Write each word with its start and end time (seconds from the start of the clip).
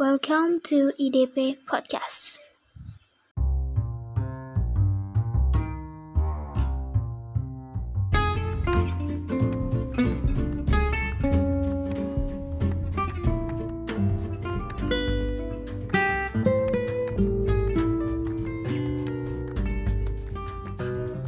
Welcome 0.00 0.64
to 0.72 0.96
IDP 0.96 1.60
Podcast. 1.68 2.40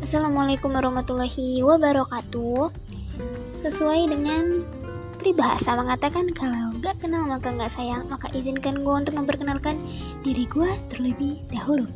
Assalamualaikum 0.01 0.73
warahmatullahi 0.73 1.61
wabarakatuh. 1.61 2.73
Sesuai 3.61 4.09
dengan 4.09 4.65
peribahasa 5.21 5.77
mengatakan 5.77 6.25
kalau 6.33 6.72
gak 6.83 6.99
kenal 6.99 7.31
maka 7.31 7.55
gak 7.55 7.71
sayang, 7.71 8.11
maka 8.11 8.27
izinkan 8.35 8.83
gue 8.83 8.95
untuk 9.07 9.15
memperkenalkan 9.15 9.79
diri 10.27 10.51
gue 10.51 10.67
terlebih 10.91 11.39
dahulu. 11.55 11.87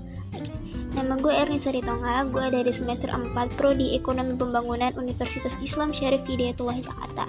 Nama 0.94 1.12
gue 1.18 1.28
Erni 1.28 1.60
Tonga, 1.60 2.24
gue 2.30 2.46
dari 2.48 2.72
semester 2.72 3.10
4 3.12 3.34
Prodi 3.58 3.98
Ekonomi 3.98 4.38
Pembangunan 4.38 4.94
Universitas 4.96 5.58
Islam 5.60 5.90
Syarif 5.92 6.24
Hidayatullah 6.24 6.78
Jakarta. 6.80 7.26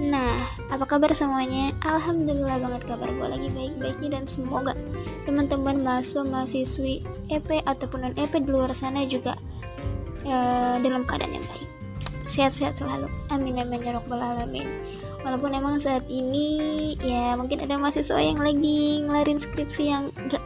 Nah, 0.00 0.34
apa 0.72 0.82
kabar 0.88 1.12
semuanya? 1.12 1.70
Alhamdulillah 1.84 2.58
banget 2.58 2.82
kabar 2.88 3.06
gue 3.06 3.28
lagi 3.28 3.48
baik-baiknya 3.52 4.18
dan 4.18 4.24
semoga 4.26 4.72
teman-teman 5.28 5.84
mahasiswa 5.84 6.24
mahasiswi 6.24 7.04
EP 7.28 7.48
ataupun 7.68 8.08
non 8.08 8.14
EP 8.16 8.32
di 8.32 8.48
luar 8.48 8.72
sana 8.72 9.04
juga 9.04 9.36
uh, 10.24 10.76
dalam 10.80 11.04
keadaan 11.04 11.36
yang 11.36 11.46
baik. 11.46 11.68
Sehat-sehat 12.26 12.80
selalu. 12.80 13.12
Amin 13.30 13.60
amin 13.60 13.84
ya 13.84 13.94
rabbal 13.94 14.18
alamin 14.18 14.66
walaupun 15.22 15.50
emang 15.54 15.76
saat 15.82 16.06
ini 16.06 16.94
ya 17.02 17.34
mungkin 17.34 17.62
ada 17.62 17.78
mahasiswa 17.78 18.18
yang 18.18 18.38
lagi 18.38 19.02
ngelarin 19.02 19.38
skripsi 19.38 19.84
yang 19.90 20.10
gak 20.30 20.42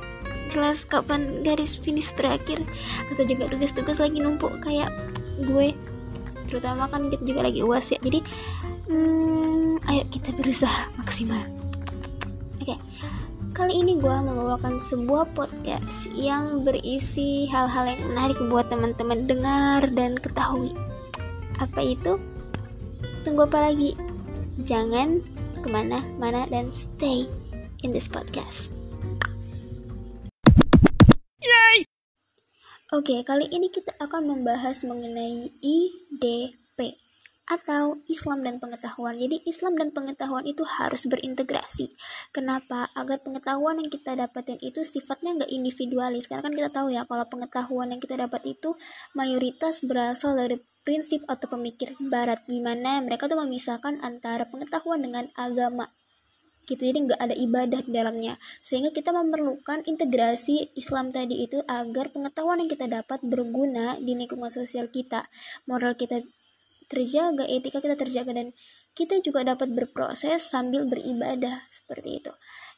jelas 0.53 0.85
kapan 0.85 1.41
garis 1.41 1.81
finish 1.81 2.13
berakhir. 2.13 2.61
Atau 3.09 3.25
juga 3.25 3.49
tugas-tugas 3.49 3.99
lagi 3.99 4.21
numpuk 4.21 4.53
kayak 4.61 4.93
gue. 5.41 5.73
Terutama 6.49 6.85
kan 6.93 7.09
kita 7.09 7.25
juga 7.25 7.49
lagi 7.49 7.65
uas 7.65 7.89
ya. 7.97 7.99
Jadi 8.05 8.21
hmm, 8.93 9.81
ayo 9.89 10.05
kita 10.13 10.37
berusaha 10.37 10.93
maksimal. 11.01 11.41
Oke. 12.61 12.77
Okay. 12.77 12.79
kali 13.53 13.85
ini 13.85 14.01
gue 14.01 14.09
membawakan 14.09 14.81
sebuah 14.81 15.29
podcast 15.37 16.09
yang 16.17 16.65
berisi 16.65 17.45
hal-hal 17.53 17.85
yang 17.85 18.01
menarik 18.09 18.41
buat 18.49 18.69
teman-teman 18.73 19.29
dengar 19.29 19.85
dan 19.93 20.17
ketahui. 20.17 20.73
Apa 21.61 21.81
itu? 21.85 22.17
Tunggu 23.23 23.45
apa 23.45 23.71
lagi 23.71 23.93
Jangan 24.63 25.19
ke 25.59 25.67
mana-mana 25.67 26.47
dan 26.47 26.71
stay 26.71 27.27
in 27.83 27.91
this 27.91 28.07
podcast. 28.07 28.71
Yay! 31.43 31.83
Oke, 32.95 33.27
kali 33.27 33.51
ini 33.51 33.75
kita 33.75 33.91
akan 33.99 34.31
membahas 34.31 34.87
mengenai 34.87 35.51
IDP 35.59 36.95
atau 37.51 37.99
Islam 38.07 38.47
dan 38.47 38.63
pengetahuan. 38.63 39.19
Jadi 39.19 39.43
Islam 39.51 39.75
dan 39.75 39.91
pengetahuan 39.91 40.47
itu 40.47 40.63
harus 40.63 41.11
berintegrasi. 41.11 41.91
Kenapa? 42.31 42.87
Agar 42.95 43.19
pengetahuan 43.19 43.83
yang 43.83 43.91
kita 43.91 44.15
dapatin 44.15 44.63
itu 44.63 44.87
sifatnya 44.87 45.43
nggak 45.43 45.51
individualis. 45.51 46.31
Karena 46.31 46.47
kan 46.47 46.55
kita 46.55 46.71
tahu 46.71 46.95
ya 46.95 47.03
kalau 47.03 47.27
pengetahuan 47.27 47.91
yang 47.91 47.99
kita 47.99 48.15
dapat 48.15 48.47
itu 48.47 48.79
mayoritas 49.19 49.83
berasal 49.83 50.39
dari 50.39 50.63
prinsip 50.83 51.23
atau 51.31 51.47
pemikir 51.47 51.95
barat 51.99 52.43
gimana 52.47 53.03
mereka 53.03 53.31
tuh 53.31 53.39
memisahkan 53.39 54.03
antara 54.03 54.47
pengetahuan 54.47 55.03
dengan 55.03 55.31
agama. 55.39 55.91
Gitu 56.63 56.79
jadi 56.79 56.99
nggak 57.03 57.21
ada 57.21 57.35
ibadah 57.35 57.81
di 57.83 57.91
dalamnya. 57.91 58.39
Sehingga 58.63 58.95
kita 58.95 59.11
memerlukan 59.11 59.83
integrasi 59.87 60.75
Islam 60.79 61.11
tadi 61.11 61.43
itu 61.43 61.59
agar 61.67 62.15
pengetahuan 62.15 62.63
yang 62.63 62.71
kita 62.71 62.87
dapat 62.87 63.19
berguna 63.27 63.99
di 63.99 64.15
lingkungan 64.15 64.51
sosial 64.51 64.87
kita. 64.91 65.27
Moral 65.67 65.99
kita 65.99 66.23
terjaga 66.87 67.49
etika 67.49 67.83
kita 67.83 67.97
terjaga 67.99 68.31
dan 68.37 68.55
kita 68.93 69.19
juga 69.25 69.41
dapat 69.43 69.73
berproses 69.73 70.45
sambil 70.45 70.85
beribadah 70.85 71.65
seperti 71.73 72.21
itu. 72.23 72.33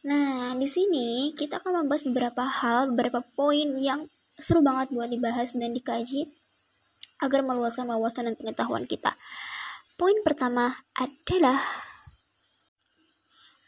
Nah 0.06 0.54
di 0.54 0.68
sini 0.70 1.34
kita 1.34 1.60
akan 1.60 1.84
membahas 1.84 2.06
beberapa 2.06 2.44
hal 2.46 2.94
beberapa 2.94 3.20
poin 3.34 3.74
yang 3.76 4.06
seru 4.38 4.62
banget 4.62 4.94
buat 4.94 5.10
dibahas 5.10 5.54
dan 5.58 5.74
dikaji 5.74 6.30
agar 7.22 7.44
meluaskan 7.46 7.86
wawasan 7.90 8.30
dan 8.30 8.34
pengetahuan 8.34 8.88
kita. 8.88 9.14
Poin 9.94 10.14
pertama 10.26 10.74
adalah 10.98 11.60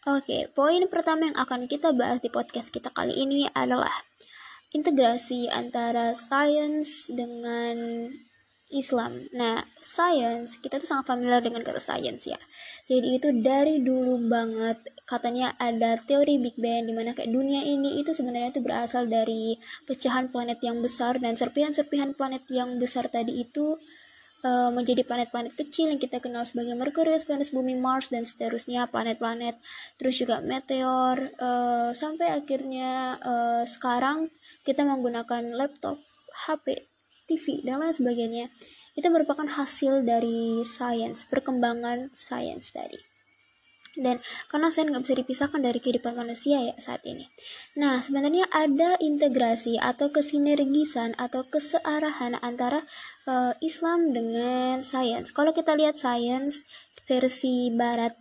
Oke, 0.06 0.46
poin 0.54 0.86
pertama 0.86 1.26
yang 1.26 1.34
akan 1.34 1.66
kita 1.66 1.90
bahas 1.90 2.22
di 2.22 2.30
podcast 2.30 2.70
kita 2.70 2.94
kali 2.94 3.10
ini 3.10 3.50
adalah 3.50 3.90
integrasi 4.70 5.50
antara 5.50 6.14
sains 6.14 7.10
dengan 7.10 8.06
Islam. 8.70 9.18
Nah, 9.34 9.62
science 9.78 10.62
kita 10.62 10.78
tuh 10.78 10.86
sangat 10.86 11.10
familiar 11.10 11.42
dengan 11.42 11.66
kata 11.66 11.82
science 11.82 12.30
ya. 12.30 12.38
Jadi 12.86 13.19
itu 13.19 13.28
dari 13.42 13.82
dulu 13.82 14.14
banget 14.30 14.78
katanya 15.10 15.50
ada 15.58 15.98
teori 15.98 16.38
Big 16.38 16.54
Bang 16.54 16.86
di 16.86 16.94
mana 16.94 17.19
kayak 17.19 17.34
dunia 17.34 17.66
ini 17.66 17.98
itu 17.98 18.14
sebenarnya 18.14 18.54
itu 18.54 18.62
berasal 18.62 19.10
dari 19.10 19.58
pecahan 19.91 20.30
planet 20.30 20.62
yang 20.62 20.78
besar 20.78 21.19
dan 21.19 21.34
serpihan-serpihan 21.34 22.14
planet 22.14 22.47
yang 22.47 22.78
besar 22.78 23.10
tadi 23.10 23.42
itu 23.42 23.74
uh, 24.47 24.70
menjadi 24.70 25.02
planet-planet 25.02 25.58
kecil 25.58 25.91
yang 25.91 25.98
kita 25.98 26.22
kenal 26.22 26.47
sebagai 26.47 26.78
Merkurius, 26.78 27.26
Venus, 27.26 27.50
Bumi, 27.50 27.74
Mars 27.74 28.12
dan 28.14 28.22
seterusnya 28.22 28.86
planet-planet. 28.86 29.58
Terus 29.98 30.14
juga 30.22 30.38
meteor 30.42 31.18
uh, 31.42 31.91
sampai 31.91 32.38
akhirnya 32.38 33.18
uh, 33.18 33.62
sekarang 33.66 34.30
kita 34.62 34.86
menggunakan 34.86 35.54
laptop, 35.58 35.98
HP, 36.47 36.86
TV, 37.26 37.66
dan 37.66 37.82
lain 37.82 37.94
sebagainya, 37.94 38.47
itu 38.96 39.08
merupakan 39.12 39.44
hasil 39.44 40.02
dari 40.02 40.64
sains, 40.64 41.28
perkembangan 41.28 42.10
sains 42.16 42.72
tadi. 42.72 42.96
Dan 43.96 44.20
karena 44.52 44.68
sains 44.68 44.92
nggak 44.92 45.04
bisa 45.08 45.16
dipisahkan 45.16 45.60
dari 45.60 45.80
kehidupan 45.80 46.16
manusia 46.16 46.60
ya 46.60 46.76
saat 46.76 47.00
ini. 47.08 47.24
Nah, 47.80 48.04
sebenarnya 48.04 48.44
ada 48.52 48.96
integrasi 49.00 49.80
atau 49.80 50.12
kesinergisan 50.12 51.16
atau 51.16 51.48
kesearahan 51.48 52.36
antara 52.44 52.84
uh, 53.24 53.56
Islam 53.64 54.12
dengan 54.12 54.84
sains. 54.84 55.32
Kalau 55.32 55.56
kita 55.56 55.76
lihat 55.76 55.96
sains 55.96 56.68
versi 57.06 57.70
barat, 57.72 58.12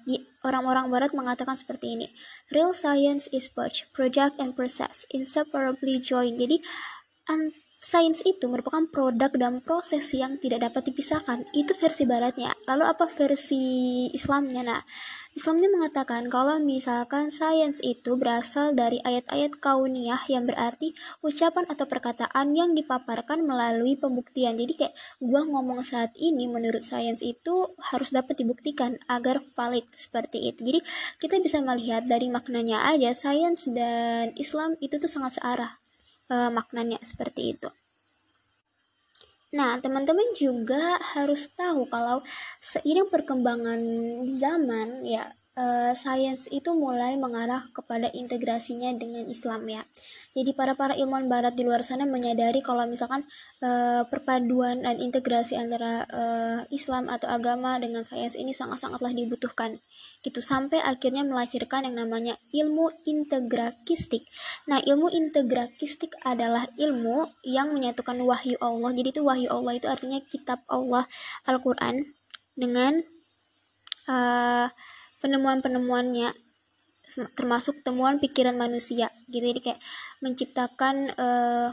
orang-orang 0.45 0.87
barat 0.87 1.11
mengatakan 1.11 1.57
seperti 1.57 1.97
ini. 1.99 2.07
Real 2.53 2.71
science 2.71 3.25
is 3.33 3.49
both 3.49 3.89
project 3.91 4.37
and 4.37 4.53
process, 4.53 5.09
inseparably 5.09 5.97
joined. 5.97 6.37
Jadi, 6.37 6.61
Sains 7.85 8.25
itu 8.25 8.49
merupakan 8.49 8.81
produk 8.89 9.29
dan 9.37 9.61
proses 9.61 10.09
yang 10.17 10.41
tidak 10.41 10.65
dapat 10.65 10.89
dipisahkan. 10.89 11.45
Itu 11.53 11.77
versi 11.77 12.09
baratnya. 12.09 12.49
Lalu 12.65 12.81
apa 12.81 13.05
versi 13.05 13.61
Islamnya? 14.09 14.65
Nah, 14.65 14.81
Islamnya 15.37 15.69
mengatakan 15.69 16.25
kalau 16.25 16.57
misalkan 16.57 17.29
sains 17.29 17.77
itu 17.85 18.17
berasal 18.17 18.73
dari 18.73 19.05
ayat-ayat 19.05 19.61
kauniyah 19.61 20.17
yang 20.33 20.49
berarti 20.49 20.97
ucapan 21.21 21.69
atau 21.69 21.85
perkataan 21.85 22.57
yang 22.57 22.73
dipaparkan 22.73 23.45
melalui 23.45 23.93
pembuktian. 24.01 24.57
Jadi 24.57 24.73
kayak 24.73 24.95
gua 25.21 25.45
ngomong 25.45 25.85
saat 25.85 26.17
ini 26.17 26.49
menurut 26.49 26.81
sains 26.81 27.21
itu 27.21 27.69
harus 27.93 28.09
dapat 28.09 28.41
dibuktikan 28.41 28.97
agar 29.05 29.37
valid 29.53 29.85
seperti 29.93 30.49
itu. 30.49 30.65
Jadi 30.65 30.79
kita 31.21 31.37
bisa 31.37 31.61
melihat 31.61 32.01
dari 32.09 32.33
maknanya 32.33 32.81
aja 32.97 33.13
sains 33.13 33.69
dan 33.69 34.33
Islam 34.41 34.73
itu 34.81 34.97
tuh 34.97 35.11
sangat 35.11 35.37
searah 35.37 35.84
uh, 36.29 36.49
maknanya 36.53 36.99
seperti 37.01 37.57
itu. 37.57 37.69
Nah, 39.55 39.79
teman-teman 39.79 40.35
juga 40.35 40.99
harus 41.15 41.47
tahu 41.55 41.87
kalau 41.87 42.19
seiring 42.59 43.07
perkembangan 43.07 43.79
zaman 44.27 45.07
ya 45.07 45.31
uh, 45.55 45.95
sains 45.95 46.51
itu 46.51 46.75
mulai 46.75 47.15
mengarah 47.15 47.63
kepada 47.71 48.11
integrasinya 48.11 48.91
dengan 48.99 49.23
Islam 49.31 49.63
ya. 49.71 49.83
Jadi 50.35 50.51
para 50.51 50.75
para 50.75 50.91
ilmuwan 50.99 51.31
barat 51.31 51.55
di 51.55 51.63
luar 51.63 51.79
sana 51.79 52.03
menyadari 52.03 52.59
kalau 52.59 52.83
misalkan 52.83 53.23
uh, 53.63 54.03
perpaduan 54.11 54.83
dan 54.83 54.99
integrasi 54.99 55.55
antara 55.55 56.03
uh, 56.11 56.59
Islam 56.75 57.07
atau 57.07 57.31
agama 57.31 57.79
dengan 57.79 58.03
sains 58.03 58.35
ini 58.35 58.51
sangat-sangatlah 58.51 59.15
dibutuhkan. 59.15 59.79
Gitu 60.19 60.43
sampai 60.43 60.83
akhirnya 60.83 61.23
melahirkan 61.23 61.87
yang 61.87 62.03
namanya 62.03 62.35
ilmu 62.51 62.91
integrakistik. 63.07 64.27
Nah, 64.67 64.83
ilmu 64.83 65.07
integrakistik 65.07 66.11
adalah 66.27 66.67
ilmu 66.75 67.31
yang 67.47 67.71
menyatukan 67.71 68.19
wahyu 68.19 68.59
Allah. 68.59 68.91
Jadi 68.91 69.15
itu 69.15 69.23
wahyu 69.23 69.47
Allah 69.47 69.79
itu 69.79 69.87
artinya 69.87 70.19
kitab 70.19 70.59
Allah 70.67 71.07
Al-Qur'an 71.47 72.03
dengan 72.59 72.99
uh, 74.11 74.67
penemuan-penemuannya 75.23 76.44
termasuk 77.37 77.81
temuan 77.85 78.19
pikiran 78.19 78.57
manusia 78.57 79.07
gitu 79.31 79.45
jadi 79.45 79.61
kayak 79.61 79.81
menciptakan 80.19 81.11
uh, 81.15 81.69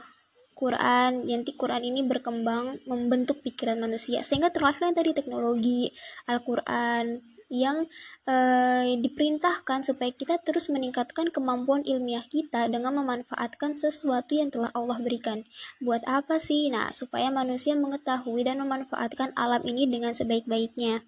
Quran 0.52 1.26
nanti 1.26 1.58
Quran 1.58 1.82
ini 1.82 2.06
berkembang 2.06 2.86
membentuk 2.86 3.42
pikiran 3.42 3.82
manusia 3.82 4.22
sehingga 4.22 4.54
terlahir 4.54 4.94
tadi 4.94 5.10
teknologi 5.10 5.90
Al-Quran 6.30 7.32
yang 7.52 7.84
uh, 8.24 8.88
diperintahkan 8.96 9.84
supaya 9.84 10.08
kita 10.08 10.40
terus 10.40 10.72
meningkatkan 10.72 11.28
kemampuan 11.28 11.84
ilmiah 11.84 12.24
kita 12.24 12.64
dengan 12.72 12.96
memanfaatkan 13.04 13.76
sesuatu 13.76 14.32
yang 14.32 14.48
telah 14.48 14.72
Allah 14.72 14.96
berikan. 15.04 15.44
Buat 15.84 16.00
apa 16.08 16.40
sih? 16.40 16.72
Nah, 16.72 16.88
supaya 16.96 17.28
manusia 17.28 17.76
mengetahui 17.76 18.48
dan 18.48 18.56
memanfaatkan 18.64 19.36
alam 19.36 19.60
ini 19.68 19.84
dengan 19.84 20.16
sebaik-baiknya. 20.16 21.04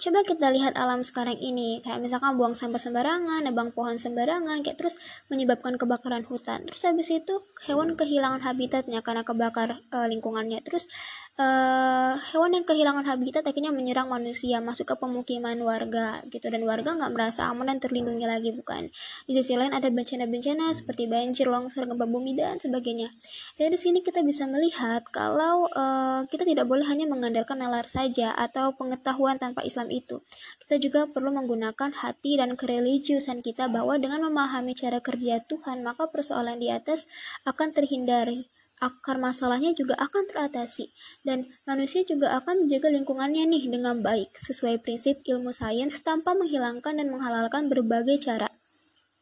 Coba 0.00 0.24
kita 0.26 0.50
lihat 0.50 0.74
alam 0.74 1.04
sekarang 1.04 1.38
ini, 1.38 1.78
kayak 1.84 2.02
misalkan 2.02 2.34
buang 2.34 2.56
sampah 2.56 2.80
sembarangan, 2.80 3.44
nebang 3.44 3.70
pohon 3.70 4.00
sembarangan, 4.00 4.64
kayak 4.64 4.80
terus 4.80 4.98
menyebabkan 5.28 5.78
kebakaran 5.78 6.26
hutan. 6.26 6.64
Terus 6.66 6.82
habis 6.88 7.08
itu 7.12 7.38
hewan 7.68 7.94
kehilangan 7.94 8.42
habitatnya 8.42 9.04
karena 9.04 9.22
kebakar 9.22 9.78
e, 9.78 9.98
lingkungannya. 10.10 10.58
Terus 10.64 10.90
uh, 11.40 12.14
hewan 12.32 12.52
yang 12.52 12.66
kehilangan 12.66 13.08
habitat 13.08 13.46
akhirnya 13.46 13.72
menyerang 13.72 14.08
manusia 14.12 14.60
masuk 14.60 14.92
ke 14.92 14.94
pemukiman 15.00 15.56
warga 15.64 16.20
gitu. 16.28 16.52
Dan 16.52 16.64
warga 16.68 16.92
nggak 16.92 17.12
merasa 17.12 17.48
aman 17.48 17.72
dan 17.72 17.78
terlindungi 17.80 18.26
lagi 18.28 18.50
bukan? 18.52 18.88
Di 19.24 19.32
sisi 19.38 19.56
lain 19.56 19.72
ada 19.72 19.88
bencana-bencana 19.88 20.72
seperti 20.76 21.08
banjir 21.08 21.48
longsor 21.48 21.88
gempa 21.88 22.04
bumi 22.04 22.36
dan 22.36 22.60
sebagainya. 22.60 23.08
Dari 23.56 23.76
sini 23.78 24.04
kita 24.04 24.20
bisa 24.26 24.44
melihat 24.44 25.06
kalau 25.08 25.68
uh, 25.72 26.26
kita 26.28 26.44
tidak 26.44 26.68
boleh 26.68 26.84
hanya 26.88 27.08
mengandalkan 27.08 27.60
nalar 27.60 27.88
saja 27.88 28.34
atau 28.36 28.76
pengetahuan 28.76 29.40
tanpa 29.40 29.64
Islam 29.64 29.88
itu. 29.88 30.20
Kita 30.66 30.76
juga 30.80 31.00
perlu 31.08 31.32
menggunakan 31.32 31.92
hati 31.92 32.40
dan 32.40 32.56
kereligiusan 32.56 33.40
kita 33.44 33.68
bahwa 33.68 33.96
dengan 33.96 34.28
memahami 34.28 34.76
cara 34.76 35.00
kerja 35.00 35.40
Tuhan 35.44 35.84
maka 35.84 36.08
persoalan 36.08 36.60
di 36.60 36.72
atas 36.72 37.08
akan 37.44 37.76
terhindari 37.76 38.48
akar 38.82 39.14
masalahnya 39.22 39.70
juga 39.78 39.94
akan 39.94 40.26
teratasi 40.26 40.90
dan 41.22 41.46
manusia 41.62 42.02
juga 42.02 42.34
akan 42.42 42.66
menjaga 42.66 42.90
lingkungannya 42.90 43.46
nih 43.46 43.70
dengan 43.70 44.02
baik 44.02 44.34
sesuai 44.34 44.82
prinsip 44.82 45.22
ilmu 45.22 45.54
sains 45.54 46.02
tanpa 46.02 46.34
menghilangkan 46.34 46.98
dan 46.98 47.06
menghalalkan 47.06 47.70
berbagai 47.70 48.18
cara 48.26 48.50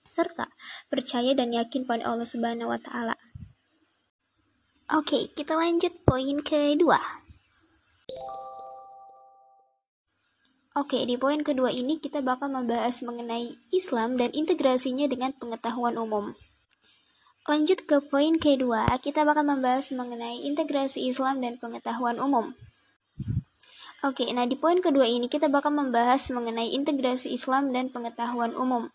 serta 0.08 0.48
percaya 0.88 1.36
dan 1.36 1.52
yakin 1.52 1.84
pada 1.84 2.08
Allah 2.08 2.24
Subhanahu 2.24 2.72
wa 2.72 2.80
taala. 2.80 3.14
Oke, 4.90 5.30
kita 5.36 5.54
lanjut 5.54 5.92
poin 6.02 6.40
kedua. 6.42 6.98
Oke, 10.74 11.04
di 11.04 11.14
poin 11.20 11.44
kedua 11.44 11.70
ini 11.70 12.00
kita 12.00 12.24
bakal 12.24 12.50
membahas 12.50 13.04
mengenai 13.04 13.54
Islam 13.70 14.16
dan 14.16 14.32
integrasinya 14.32 15.06
dengan 15.06 15.30
pengetahuan 15.36 15.94
umum. 16.00 16.34
Lanjut 17.50 17.82
ke 17.82 17.98
poin 17.98 18.38
kedua, 18.38 18.86
kita 19.02 19.26
bakal 19.26 19.42
membahas 19.42 19.90
mengenai 19.90 20.46
integrasi 20.46 21.10
Islam 21.10 21.42
dan 21.42 21.58
pengetahuan 21.58 22.22
umum. 22.22 22.54
Oke, 24.06 24.22
nah 24.30 24.46
di 24.46 24.54
poin 24.54 24.78
kedua 24.78 25.02
ini 25.10 25.26
kita 25.26 25.50
bakal 25.50 25.74
membahas 25.74 26.30
mengenai 26.30 26.70
integrasi 26.78 27.34
Islam 27.34 27.74
dan 27.74 27.90
pengetahuan 27.90 28.54
umum. 28.54 28.86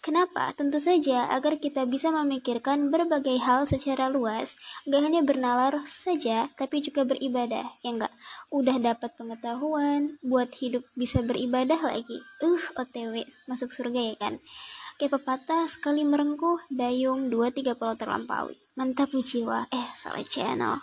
Kenapa? 0.00 0.56
Tentu 0.56 0.80
saja 0.80 1.28
agar 1.28 1.60
kita 1.60 1.84
bisa 1.84 2.08
memikirkan 2.08 2.88
berbagai 2.88 3.36
hal 3.44 3.68
secara 3.68 4.08
luas, 4.08 4.56
gak 4.88 5.04
hanya 5.04 5.20
bernalar 5.20 5.76
saja, 5.84 6.48
tapi 6.56 6.80
juga 6.80 7.04
beribadah, 7.04 7.76
ya 7.84 7.92
enggak? 7.92 8.14
Udah 8.48 8.80
dapat 8.80 9.12
pengetahuan, 9.20 10.16
buat 10.24 10.48
hidup 10.64 10.80
bisa 10.96 11.20
beribadah 11.20 11.76
lagi. 11.84 12.24
Uh, 12.40 12.62
OTW, 12.80 13.20
masuk 13.52 13.68
surga 13.68 14.00
ya 14.00 14.16
kan? 14.16 14.40
Kayak 14.96 15.20
pepatah 15.20 15.68
sekali 15.68 16.08
merengkuh, 16.08 16.72
dayung 16.72 17.28
dua 17.28 17.52
tiga 17.52 17.76
pulau 17.76 17.96
terlampaui. 18.00 18.56
Mantap 18.80 19.12
jiwa. 19.12 19.68
Eh, 19.68 19.88
salah 19.92 20.24
channel. 20.24 20.80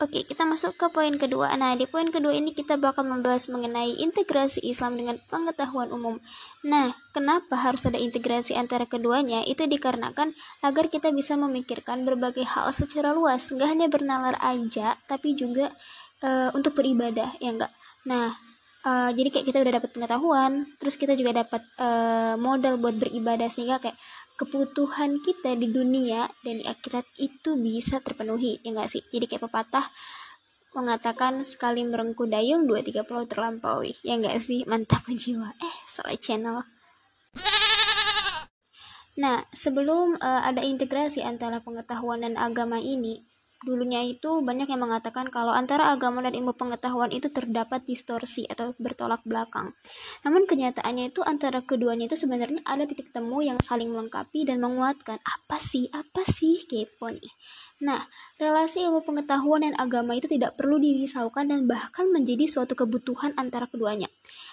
Oke, 0.00 0.26
kita 0.26 0.42
masuk 0.42 0.74
ke 0.74 0.90
poin 0.90 1.14
kedua. 1.14 1.54
Nah, 1.54 1.78
di 1.78 1.86
poin 1.86 2.10
kedua 2.10 2.34
ini 2.34 2.50
kita 2.50 2.74
bakal 2.74 3.06
membahas 3.06 3.46
mengenai 3.52 4.02
integrasi 4.02 4.58
Islam 4.66 4.98
dengan 4.98 5.20
pengetahuan 5.30 5.94
umum. 5.94 6.18
Nah, 6.66 6.90
kenapa 7.14 7.54
harus 7.54 7.86
ada 7.86 8.00
integrasi 8.00 8.58
antara 8.58 8.82
keduanya? 8.88 9.46
Itu 9.46 9.62
dikarenakan 9.68 10.34
agar 10.66 10.90
kita 10.90 11.14
bisa 11.14 11.38
memikirkan 11.38 12.02
berbagai 12.02 12.42
hal 12.42 12.74
secara 12.74 13.14
luas, 13.14 13.46
nggak 13.52 13.68
hanya 13.68 13.86
bernalar 13.86 14.34
aja, 14.42 14.98
tapi 15.06 15.38
juga 15.38 15.70
uh, 16.26 16.50
untuk 16.56 16.74
beribadah, 16.74 17.38
ya 17.38 17.54
enggak? 17.54 17.70
Nah, 18.02 18.34
uh, 18.86 19.10
jadi 19.14 19.28
kayak 19.32 19.46
kita 19.48 19.58
udah 19.62 19.74
dapat 19.82 19.90
pengetahuan 19.90 20.52
terus 20.78 20.94
kita 20.98 21.18
juga 21.18 21.44
dapat 21.44 21.62
uh, 21.78 22.34
modal 22.38 22.78
buat 22.78 22.96
beribadah 22.98 23.48
sehingga 23.48 23.82
kayak 23.82 23.96
kebutuhan 24.42 25.22
kita 25.22 25.54
di 25.54 25.70
dunia 25.70 26.26
dan 26.42 26.58
di 26.58 26.66
akhirat 26.66 27.06
itu 27.22 27.54
bisa 27.60 28.02
terpenuhi 28.02 28.58
ya 28.66 28.74
enggak 28.74 28.90
sih? 28.90 29.02
Jadi 29.12 29.30
kayak 29.30 29.46
pepatah 29.46 29.86
mengatakan 30.72 31.44
sekali 31.44 31.84
merengku 31.84 32.24
dayung 32.24 32.64
dua 32.64 32.80
tiga 32.80 33.04
pulau 33.04 33.28
terlampaui 33.28 33.94
ya 34.02 34.18
enggak 34.18 34.42
sih? 34.42 34.64
Mantap 34.70 35.06
jiwa. 35.06 35.52
Eh 35.62 35.76
salah 35.86 36.16
channel. 36.18 36.58
Nah, 39.12 39.44
sebelum 39.52 40.16
uh, 40.24 40.40
ada 40.40 40.64
integrasi 40.64 41.20
antara 41.20 41.60
pengetahuan 41.60 42.24
dan 42.24 42.40
agama 42.40 42.80
ini, 42.80 43.20
dulunya 43.62 44.02
itu 44.02 44.42
banyak 44.42 44.66
yang 44.66 44.82
mengatakan 44.82 45.30
kalau 45.30 45.54
antara 45.54 45.94
agama 45.94 46.22
dan 46.22 46.34
ilmu 46.34 46.54
pengetahuan 46.54 47.10
itu 47.14 47.30
terdapat 47.30 47.82
distorsi 47.86 48.46
atau 48.50 48.74
bertolak 48.78 49.22
belakang. 49.22 49.70
Namun 50.26 50.44
kenyataannya 50.46 51.14
itu 51.14 51.22
antara 51.22 51.62
keduanya 51.62 52.10
itu 52.10 52.18
sebenarnya 52.18 52.62
ada 52.66 52.84
titik 52.84 53.14
temu 53.14 53.40
yang 53.40 53.58
saling 53.62 53.90
melengkapi 53.90 54.42
dan 54.46 54.58
menguatkan. 54.58 55.22
Apa 55.22 55.56
sih? 55.62 55.86
Apa 55.94 56.26
sih? 56.26 56.66
Kepo 56.66 57.10
nih. 57.10 57.32
Nah, 57.82 57.98
relasi 58.38 58.86
ilmu 58.86 59.02
pengetahuan 59.02 59.66
dan 59.66 59.74
agama 59.74 60.14
itu 60.14 60.30
tidak 60.30 60.54
perlu 60.54 60.78
dirisaukan 60.78 61.50
dan 61.50 61.66
bahkan 61.66 62.06
menjadi 62.14 62.46
suatu 62.46 62.78
kebutuhan 62.78 63.34
antara 63.34 63.66
keduanya. 63.66 64.06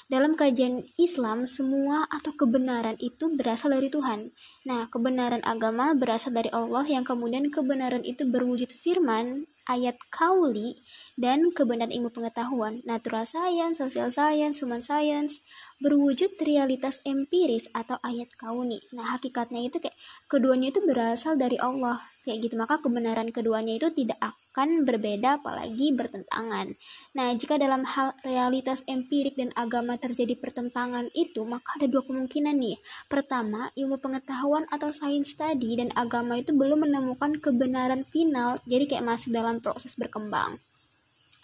Dalam 0.10 0.34
kajian 0.34 0.82
Islam, 0.98 1.46
semua 1.46 2.10
atau 2.10 2.34
kebenaran 2.34 2.98
itu 2.98 3.30
berasal 3.38 3.78
dari 3.78 3.94
Tuhan. 3.94 4.34
Nah, 4.66 4.90
kebenaran 4.90 5.46
agama 5.46 5.94
berasal 5.94 6.34
dari 6.34 6.50
Allah 6.50 6.82
yang 6.90 7.06
kemudian 7.06 7.54
kebenaran 7.54 8.02
itu 8.02 8.26
berwujud 8.26 8.74
firman, 8.74 9.46
ayat 9.70 10.02
kauli, 10.10 10.82
dan 11.20 11.52
kebenaran 11.52 11.92
ilmu 11.92 12.16
pengetahuan, 12.16 12.80
natural 12.88 13.28
science, 13.28 13.84
social 13.84 14.08
science, 14.08 14.64
human 14.64 14.80
science, 14.80 15.44
berwujud 15.84 16.32
realitas 16.40 17.04
empiris 17.04 17.68
atau 17.76 18.00
ayat 18.08 18.32
kauni. 18.40 18.80
Nah, 18.96 19.20
hakikatnya 19.20 19.60
itu 19.68 19.84
kayak 19.84 19.96
keduanya 20.32 20.72
itu 20.72 20.80
berasal 20.88 21.36
dari 21.36 21.60
Allah. 21.60 22.00
Kayak 22.24 22.52
gitu 22.52 22.56
maka 22.60 22.80
kebenaran 22.80 23.32
keduanya 23.36 23.76
itu 23.80 23.90
tidak 23.96 24.20
akan 24.22 24.84
berbeda 24.84 25.40
apalagi 25.40 25.96
bertentangan. 25.96 26.68
Nah 27.16 27.34
jika 27.34 27.56
dalam 27.56 27.82
hal 27.88 28.14
realitas 28.22 28.86
empirik 28.86 29.34
dan 29.40 29.50
agama 29.56 29.96
terjadi 29.96 30.38
pertentangan 30.38 31.10
itu 31.16 31.42
maka 31.48 31.80
ada 31.80 31.88
dua 31.90 32.04
kemungkinan 32.06 32.54
nih. 32.60 32.78
Pertama 33.08 33.72
ilmu 33.74 33.98
pengetahuan 33.98 34.68
atau 34.70 34.92
sains 34.92 35.32
tadi 35.34 35.80
dan 35.80 35.90
agama 35.96 36.38
itu 36.38 36.54
belum 36.54 36.86
menemukan 36.86 37.40
kebenaran 37.40 38.04
final 38.04 38.60
jadi 38.68 38.86
kayak 38.86 39.08
masih 39.10 39.34
dalam 39.34 39.64
proses 39.64 39.96
berkembang 39.96 40.60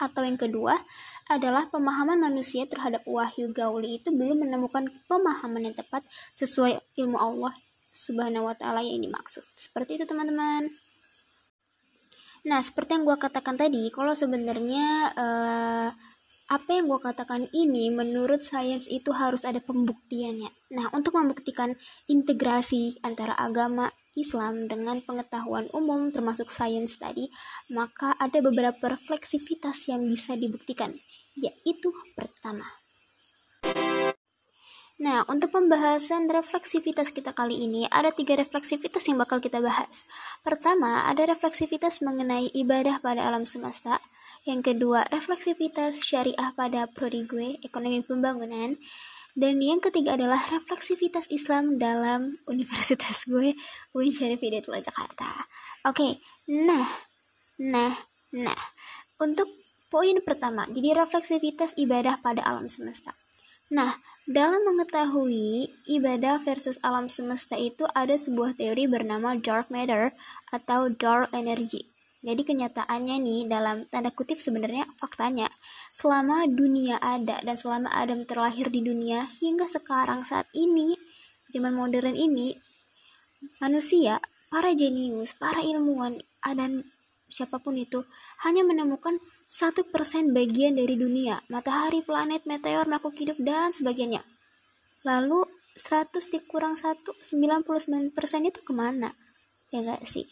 atau 0.01 0.21
yang 0.23 0.39
kedua 0.39 0.75
adalah 1.25 1.65
pemahaman 1.73 2.21
manusia 2.21 2.69
terhadap 2.69 3.01
wahyu 3.09 3.49
gauli 3.49 3.97
itu 3.97 4.13
belum 4.13 4.45
menemukan 4.45 4.85
pemahaman 5.09 5.71
yang 5.71 5.75
tepat 5.75 6.05
sesuai 6.37 6.77
ilmu 7.01 7.17
Allah 7.17 7.53
subhanahu 7.95 8.45
wa 8.45 8.53
ta'ala 8.53 8.85
yang 8.85 9.01
dimaksud. 9.01 9.41
Seperti 9.55 9.97
itu 9.97 10.05
teman-teman. 10.05 10.69
Nah, 12.45 12.61
seperti 12.61 12.93
yang 12.93 13.09
gue 13.09 13.17
katakan 13.17 13.57
tadi, 13.57 13.89
kalau 13.89 14.13
sebenarnya 14.13 15.09
uh, 15.17 15.89
apa 16.45 16.69
yang 16.69 16.85
gue 16.85 17.01
katakan 17.01 17.49
ini 17.57 17.89
menurut 17.89 18.45
sains 18.45 18.85
itu 18.85 19.09
harus 19.09 19.49
ada 19.49 19.57
pembuktiannya. 19.57 20.77
Nah, 20.77 20.93
untuk 20.93 21.17
membuktikan 21.17 21.73
integrasi 22.05 23.01
antara 23.01 23.33
agama 23.33 23.89
Islam 24.15 24.72
dengan 24.72 25.03
pengetahuan 25.03 25.67
umum 25.75 26.10
termasuk 26.10 26.50
sains 26.50 26.95
tadi, 26.98 27.27
maka 27.69 28.15
ada 28.17 28.39
beberapa 28.39 28.95
refleksivitas 28.95 29.91
yang 29.91 30.07
bisa 30.07 30.39
dibuktikan, 30.39 30.95
yaitu 31.36 31.91
pertama, 32.15 32.65
Nah, 34.95 35.27
untuk 35.27 35.51
pembahasan 35.51 36.31
refleksivitas 36.31 37.12
kita 37.12 37.36
kali 37.36 37.67
ini, 37.67 37.84
ada 37.91 38.15
tiga 38.15 38.39
refleksivitas 38.39 39.03
yang 39.12 39.19
bakal 39.19 39.43
kita 39.43 39.60
bahas. 39.60 40.07
Pertama, 40.39 41.03
ada 41.03 41.27
refleksivitas 41.27 42.00
mengenai 42.00 42.48
ibadah 42.55 43.03
pada 43.03 43.27
alam 43.27 43.43
semesta. 43.43 44.00
Yang 44.48 44.72
kedua, 44.72 45.03
refleksivitas 45.12 46.00
syariah 46.00 46.55
pada 46.55 46.88
prodi 46.88 47.27
gue, 47.27 47.60
ekonomi 47.60 48.07
pembangunan. 48.07 48.79
Dan 49.36 49.60
yang 49.60 49.84
ketiga 49.84 50.15
adalah 50.15 50.39
refleksivitas 50.39 51.27
Islam 51.27 51.75
dalam 51.75 52.34
universitas 52.54 53.27
gue, 53.27 53.51
UIN 53.92 54.15
Syarif 54.15 54.39
Hidayatullah 54.39 54.80
Jakarta. 54.80 55.27
Oke, 55.84 56.24
nah, 56.48 56.88
nah, 57.60 57.92
nah. 58.32 58.62
Untuk 59.20 59.51
poin 59.92 60.15
pertama, 60.24 60.63
jadi 60.72 61.04
refleksivitas 61.04 61.75
ibadah 61.75 62.24
pada 62.24 62.48
alam 62.48 62.72
semesta. 62.72 63.12
Nah, 63.75 63.92
dalam 64.24 64.63
mengetahui 64.63 65.68
ibadah 65.92 66.39
versus 66.39 66.80
alam 66.82 67.12
semesta 67.12 67.60
itu 67.60 67.84
ada 67.92 68.15
sebuah 68.15 68.56
teori 68.56 68.88
bernama 68.88 69.36
dark 69.36 69.68
matter 69.68 70.15
atau 70.56 70.88
dark 70.89 71.30
energy. 71.36 71.92
Jadi 72.25 72.42
kenyataannya 72.42 73.22
nih 73.22 73.42
dalam 73.46 73.86
tanda 73.86 74.10
kutip 74.10 74.42
sebenarnya 74.42 74.89
faktanya 74.98 75.46
selama 75.95 76.43
dunia 76.51 76.99
ada 76.99 77.39
dan 77.39 77.55
selama 77.55 77.87
Adam 77.95 78.27
terlahir 78.27 78.67
di 78.67 78.83
dunia 78.83 79.31
hingga 79.39 79.63
sekarang 79.63 80.27
saat 80.27 80.43
ini 80.51 80.91
zaman 81.55 81.71
modern 81.71 82.19
ini 82.19 82.51
manusia 83.63 84.19
para 84.51 84.75
jenius 84.75 85.31
para 85.39 85.63
ilmuwan 85.63 86.19
dan 86.51 86.83
siapa 87.31 87.63
pun 87.63 87.79
itu 87.79 88.03
hanya 88.43 88.67
menemukan 88.67 89.23
satu 89.47 89.87
persen 89.87 90.35
bagian 90.35 90.75
dari 90.75 90.99
dunia 90.99 91.39
matahari 91.47 92.03
planet 92.03 92.43
meteor 92.43 92.83
makhluk 92.91 93.15
hidup 93.15 93.39
dan 93.39 93.71
sebagainya. 93.71 94.19
Lalu 95.07 95.47
100 95.79 96.11
dikurang 96.27 96.75
1 96.75 97.07
99% 97.07 98.51
itu 98.51 98.59
ke 98.61 98.73
mana? 98.75 99.15
Ya 99.71 99.79
gak 99.79 100.03
sih? 100.03 100.27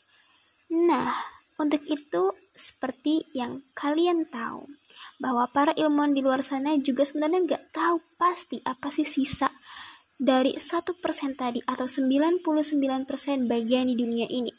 Nah 0.75 1.07
untuk 1.55 1.81
itu 1.87 2.35
seperti 2.51 3.25
yang 3.31 3.63
kalian 3.73 4.27
tahu 4.27 4.67
bahwa 5.23 5.47
para 5.47 5.71
ilmuwan 5.79 6.11
di 6.11 6.19
luar 6.19 6.43
sana 6.43 6.75
juga 6.83 7.07
sebenarnya 7.07 7.47
nggak 7.47 7.63
tahu 7.71 8.03
pasti 8.19 8.59
apa 8.67 8.91
sih 8.91 9.07
sisa 9.07 9.47
dari 10.19 10.59
satu 10.59 10.99
persen 10.99 11.31
tadi 11.39 11.63
atau 11.63 11.87
99% 11.87 12.43
bagian 13.47 13.87
di 13.87 13.95
dunia 13.95 14.27
ini. 14.27 14.51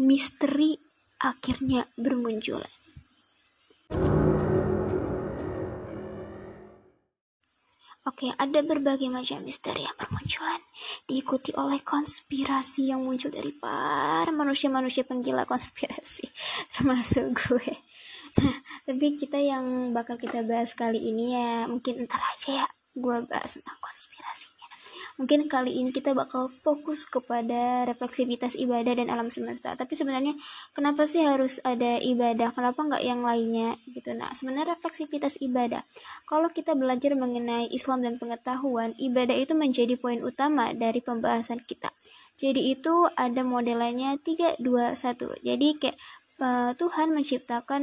Misteri 0.00 0.72
akhirnya 1.20 1.84
bermunculan. 2.00 2.72
Oke, 8.08 8.32
ada 8.40 8.64
berbagai 8.64 9.12
macam 9.12 9.44
misteri 9.44 9.84
yang 9.84 9.92
bermunculan, 10.00 10.58
diikuti 11.04 11.52
oleh 11.60 11.84
konspirasi 11.84 12.88
yang 12.88 13.04
muncul 13.04 13.28
dari 13.28 13.52
para 13.52 14.32
manusia-manusia 14.32 15.04
penggila 15.04 15.44
konspirasi, 15.44 16.24
termasuk 16.74 17.36
gue. 17.36 17.70
Tapi 18.86 19.06
kita 19.18 19.38
yang 19.38 19.94
bakal 19.96 20.16
kita 20.16 20.42
bahas 20.46 20.72
kali 20.72 20.98
ini 20.98 21.36
ya, 21.36 21.66
mungkin 21.66 22.06
ntar 22.06 22.22
aja 22.22 22.64
ya, 22.64 22.66
gue 22.96 23.16
bahas 23.26 23.58
tentang 23.58 23.78
konspirasi 23.78 24.60
mungkin 25.20 25.52
kali 25.52 25.76
ini 25.76 25.92
kita 25.92 26.16
bakal 26.16 26.48
fokus 26.48 27.04
kepada 27.04 27.84
refleksivitas 27.84 28.56
ibadah 28.56 28.96
dan 28.96 29.12
alam 29.12 29.28
semesta. 29.28 29.76
Tapi 29.76 29.92
sebenarnya 29.92 30.32
kenapa 30.72 31.04
sih 31.04 31.20
harus 31.20 31.60
ada 31.60 32.00
ibadah? 32.00 32.56
Kenapa 32.56 32.80
nggak 32.80 33.04
yang 33.04 33.20
lainnya? 33.20 33.76
Gitu. 33.84 34.16
Nah 34.16 34.32
sebenarnya 34.32 34.72
refleksivitas 34.80 35.36
ibadah. 35.44 35.84
Kalau 36.24 36.48
kita 36.48 36.72
belajar 36.72 37.12
mengenai 37.20 37.68
Islam 37.68 38.00
dan 38.00 38.16
pengetahuan 38.16 38.96
ibadah 38.96 39.36
itu 39.36 39.52
menjadi 39.52 40.00
poin 40.00 40.24
utama 40.24 40.72
dari 40.72 41.04
pembahasan 41.04 41.60
kita. 41.68 41.92
Jadi 42.40 42.72
itu 42.72 43.04
ada 43.20 43.44
modelnya 43.44 44.16
3 44.16 44.64
2 44.64 44.96
1 44.96 45.44
jadi 45.44 45.68
kayak 45.76 45.96
uh, 46.40 46.72
Tuhan 46.74 47.14
menciptakan 47.14 47.82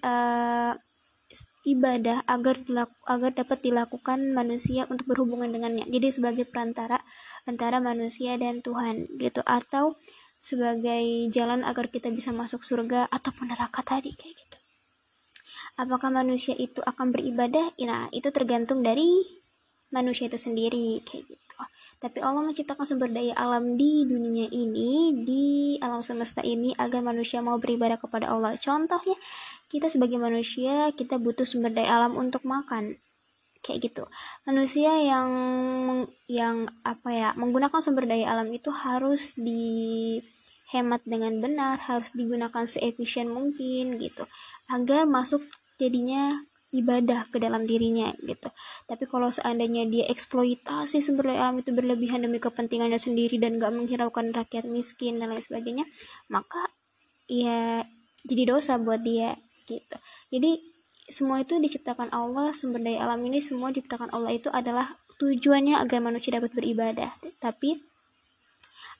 uh, 0.00 0.72
ibadah 1.62 2.26
agar 2.26 2.58
dilaku, 2.58 2.96
agar 3.06 3.30
dapat 3.32 3.58
dilakukan 3.62 4.34
manusia 4.34 4.86
untuk 4.90 5.06
berhubungan 5.06 5.50
dengannya. 5.50 5.86
Jadi 5.86 6.08
sebagai 6.10 6.44
perantara 6.48 6.98
antara 7.46 7.78
manusia 7.78 8.38
dan 8.38 8.62
Tuhan 8.62 9.06
gitu 9.18 9.42
atau 9.46 9.94
sebagai 10.42 11.30
jalan 11.30 11.62
agar 11.62 11.86
kita 11.86 12.10
bisa 12.10 12.34
masuk 12.34 12.66
surga 12.66 13.06
ataupun 13.14 13.54
neraka 13.54 13.86
tadi 13.86 14.10
kayak 14.10 14.34
gitu. 14.34 14.58
Apakah 15.78 16.10
manusia 16.10 16.52
itu 16.58 16.82
akan 16.82 17.14
beribadah? 17.14 17.72
Nah, 17.86 18.10
itu 18.10 18.28
tergantung 18.34 18.82
dari 18.82 19.06
manusia 19.94 20.26
itu 20.26 20.36
sendiri 20.36 20.98
kayak 21.06 21.24
gitu. 21.30 21.56
Tapi 22.02 22.18
Allah 22.18 22.42
menciptakan 22.42 22.82
sumber 22.82 23.14
daya 23.14 23.30
alam 23.38 23.78
di 23.78 24.02
dunia 24.02 24.50
ini, 24.50 25.22
di 25.22 25.78
alam 25.78 26.02
semesta 26.02 26.42
ini 26.42 26.74
agar 26.74 26.98
manusia 26.98 27.38
mau 27.38 27.62
beribadah 27.62 27.94
kepada 27.94 28.26
Allah. 28.26 28.58
Contohnya 28.58 29.14
kita 29.70 29.86
sebagai 29.86 30.18
manusia 30.18 30.90
kita 30.98 31.22
butuh 31.22 31.46
sumber 31.46 31.70
daya 31.70 32.02
alam 32.02 32.18
untuk 32.18 32.42
makan. 32.42 32.98
Kayak 33.62 33.78
gitu. 33.86 34.04
Manusia 34.42 34.90
yang 34.98 35.30
yang 36.26 36.66
apa 36.82 37.08
ya 37.14 37.28
menggunakan 37.38 37.78
sumber 37.78 38.10
daya 38.10 38.34
alam 38.34 38.50
itu 38.50 38.74
harus 38.74 39.38
dihemat 39.38 41.06
dengan 41.06 41.38
benar 41.38 41.78
harus 41.86 42.10
digunakan 42.18 42.66
seefisien 42.66 43.30
mungkin 43.30 44.02
gitu. 44.02 44.26
Agar 44.66 45.06
masuk 45.06 45.46
jadinya 45.78 46.34
ibadah 46.72 47.28
ke 47.28 47.36
dalam 47.36 47.68
dirinya 47.68 48.08
gitu. 48.24 48.48
Tapi 48.88 49.04
kalau 49.04 49.28
seandainya 49.28 49.84
dia 49.86 50.08
eksploitasi 50.08 51.04
sumber 51.04 51.30
daya 51.30 51.52
alam 51.52 51.60
itu 51.60 51.70
berlebihan 51.76 52.24
demi 52.24 52.40
kepentingannya 52.40 52.96
sendiri 52.96 53.36
dan 53.36 53.60
gak 53.60 53.76
menghiraukan 53.76 54.32
rakyat 54.32 54.64
miskin 54.64 55.20
dan 55.20 55.30
lain 55.30 55.44
sebagainya 55.44 55.84
maka 56.32 56.64
ya 57.28 57.84
jadi 58.24 58.56
dosa 58.56 58.80
buat 58.80 59.04
dia 59.04 59.36
gitu. 59.68 59.96
Jadi 60.32 60.58
semua 61.12 61.44
itu 61.44 61.60
diciptakan 61.60 62.08
Allah 62.08 62.56
sumber 62.56 62.80
daya 62.80 63.04
alam 63.04 63.20
ini 63.20 63.44
semua 63.44 63.68
diciptakan 63.68 64.08
Allah 64.16 64.32
itu 64.32 64.48
adalah 64.48 64.88
tujuannya 65.20 65.76
agar 65.76 66.00
manusia 66.00 66.40
dapat 66.40 66.56
beribadah. 66.56 67.12
Tapi 67.36 67.76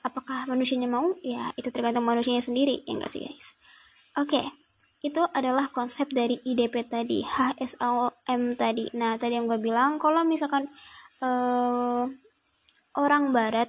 apakah 0.05 0.45
manusianya 0.45 0.93
mau? 0.93 1.09
Ya 1.25 1.57
itu 1.57 1.73
tergantung 1.73 2.05
manusianya 2.05 2.45
sendiri 2.45 2.85
ya 2.85 3.01
enggak 3.01 3.11
sih 3.11 3.25
guys? 3.25 3.57
Oke. 4.21 4.37
okay. 4.37 4.47
Itu 5.03 5.23
adalah 5.35 5.67
konsep 5.75 6.07
dari 6.15 6.39
IDP 6.47 6.87
tadi 6.87 7.27
HSLM 7.27 8.55
tadi. 8.55 8.87
Nah 8.95 9.19
tadi 9.19 9.35
yang 9.35 9.51
gue 9.51 9.59
bilang 9.59 9.99
kalau 9.99 10.23
misalkan 10.23 10.71
uh, 11.19 12.07
orang 12.95 13.35
barat 13.35 13.67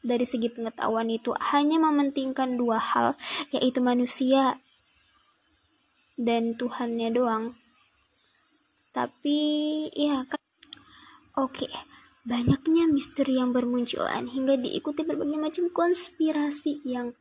dari 0.00 0.22
segi 0.22 0.48
pengetahuan 0.48 1.10
itu 1.10 1.34
hanya 1.52 1.82
mementingkan 1.82 2.54
dua 2.54 2.78
hal 2.78 3.18
yaitu 3.50 3.82
manusia 3.82 4.56
dan 6.14 6.54
Tuhannya 6.54 7.10
doang. 7.10 7.44
Tapi 8.94 9.38
ya 9.90 10.22
kan? 10.22 10.42
Oke 11.34 11.66
banyaknya 12.20 12.84
misteri 12.86 13.40
yang 13.40 13.50
bermunculan 13.50 14.28
hingga 14.28 14.60
diikuti 14.60 15.02
berbagai 15.08 15.40
macam 15.40 15.64
konspirasi 15.72 16.84
yang 16.84 17.16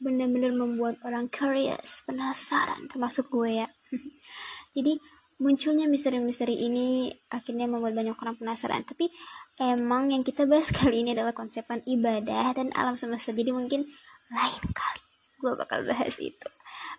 benar-benar 0.00 0.56
membuat 0.56 0.96
orang 1.04 1.28
curious 1.28 2.00
penasaran 2.08 2.88
termasuk 2.88 3.28
gue 3.28 3.64
ya. 3.64 3.68
Jadi 4.76 4.96
munculnya 5.40 5.88
misteri-misteri 5.88 6.56
ini 6.56 7.08
akhirnya 7.32 7.68
membuat 7.68 7.96
banyak 7.96 8.16
orang 8.16 8.36
penasaran. 8.36 8.84
Tapi 8.84 9.12
emang 9.60 10.12
yang 10.12 10.24
kita 10.24 10.48
bahas 10.48 10.72
kali 10.76 11.04
ini 11.04 11.12
adalah 11.12 11.36
konsepan 11.36 11.84
ibadah 11.84 12.56
dan 12.56 12.72
alam 12.76 12.96
semesta. 12.96 13.36
Jadi 13.36 13.52
mungkin 13.52 13.84
lain 14.32 14.64
kali 14.72 15.02
gue 15.40 15.52
bakal 15.56 15.84
bahas 15.88 16.20
itu. 16.20 16.48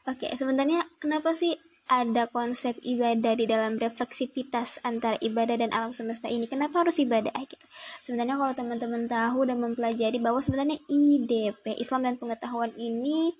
Oke, 0.09 0.25
sebenarnya 0.33 0.81
kenapa 0.97 1.37
sih 1.37 1.53
ada 1.91 2.23
konsep 2.31 2.79
ibadah 2.79 3.35
di 3.35 3.43
dalam 3.43 3.75
refleksivitas 3.75 4.79
antara 4.87 5.19
ibadah 5.19 5.59
dan 5.59 5.75
alam 5.75 5.91
semesta 5.91 6.31
ini? 6.31 6.47
Kenapa 6.47 6.87
harus 6.87 6.95
ibadah 7.03 7.35
gitu? 7.35 7.65
Sebenarnya 7.99 8.39
kalau 8.39 8.55
teman-teman 8.55 9.11
tahu 9.11 9.43
dan 9.43 9.59
mempelajari 9.59 10.23
bahwa 10.23 10.39
sebenarnya 10.39 10.79
IDP 10.87 11.75
Islam 11.75 12.07
dan 12.07 12.15
pengetahuan 12.15 12.71
ini 12.79 13.35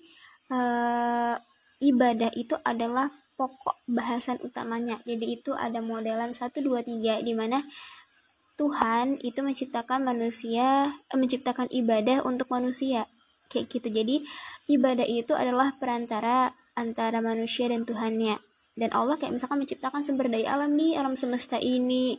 uh, 0.52 1.40
ibadah 1.80 2.28
itu 2.36 2.52
adalah 2.60 3.08
pokok 3.40 3.88
bahasan 3.88 4.36
utamanya. 4.44 5.00
Jadi 5.08 5.40
itu 5.40 5.56
ada 5.56 5.80
modelan 5.80 6.36
1 6.36 6.52
2 6.52 6.60
3 6.60 7.24
di 7.24 7.32
mana 7.32 7.64
Tuhan 8.60 9.16
itu 9.24 9.40
menciptakan 9.40 10.04
manusia, 10.04 10.92
eh, 10.92 11.16
menciptakan 11.16 11.72
ibadah 11.72 12.20
untuk 12.28 12.52
manusia 12.52 13.08
kayak 13.52 13.68
gitu 13.68 13.88
jadi 13.92 14.16
ibadah 14.72 15.04
itu 15.04 15.36
adalah 15.36 15.76
perantara 15.76 16.48
antara 16.76 17.18
manusia 17.24 17.68
dan 17.68 17.84
Tuhannya. 17.88 18.36
Dan 18.72 18.88
Allah 18.96 19.20
kayak 19.20 19.36
misalkan 19.36 19.60
menciptakan 19.60 20.00
sumber 20.00 20.32
daya 20.32 20.56
alam 20.56 20.72
di 20.76 20.96
alam 20.96 21.12
semesta 21.12 21.60
ini. 21.60 22.16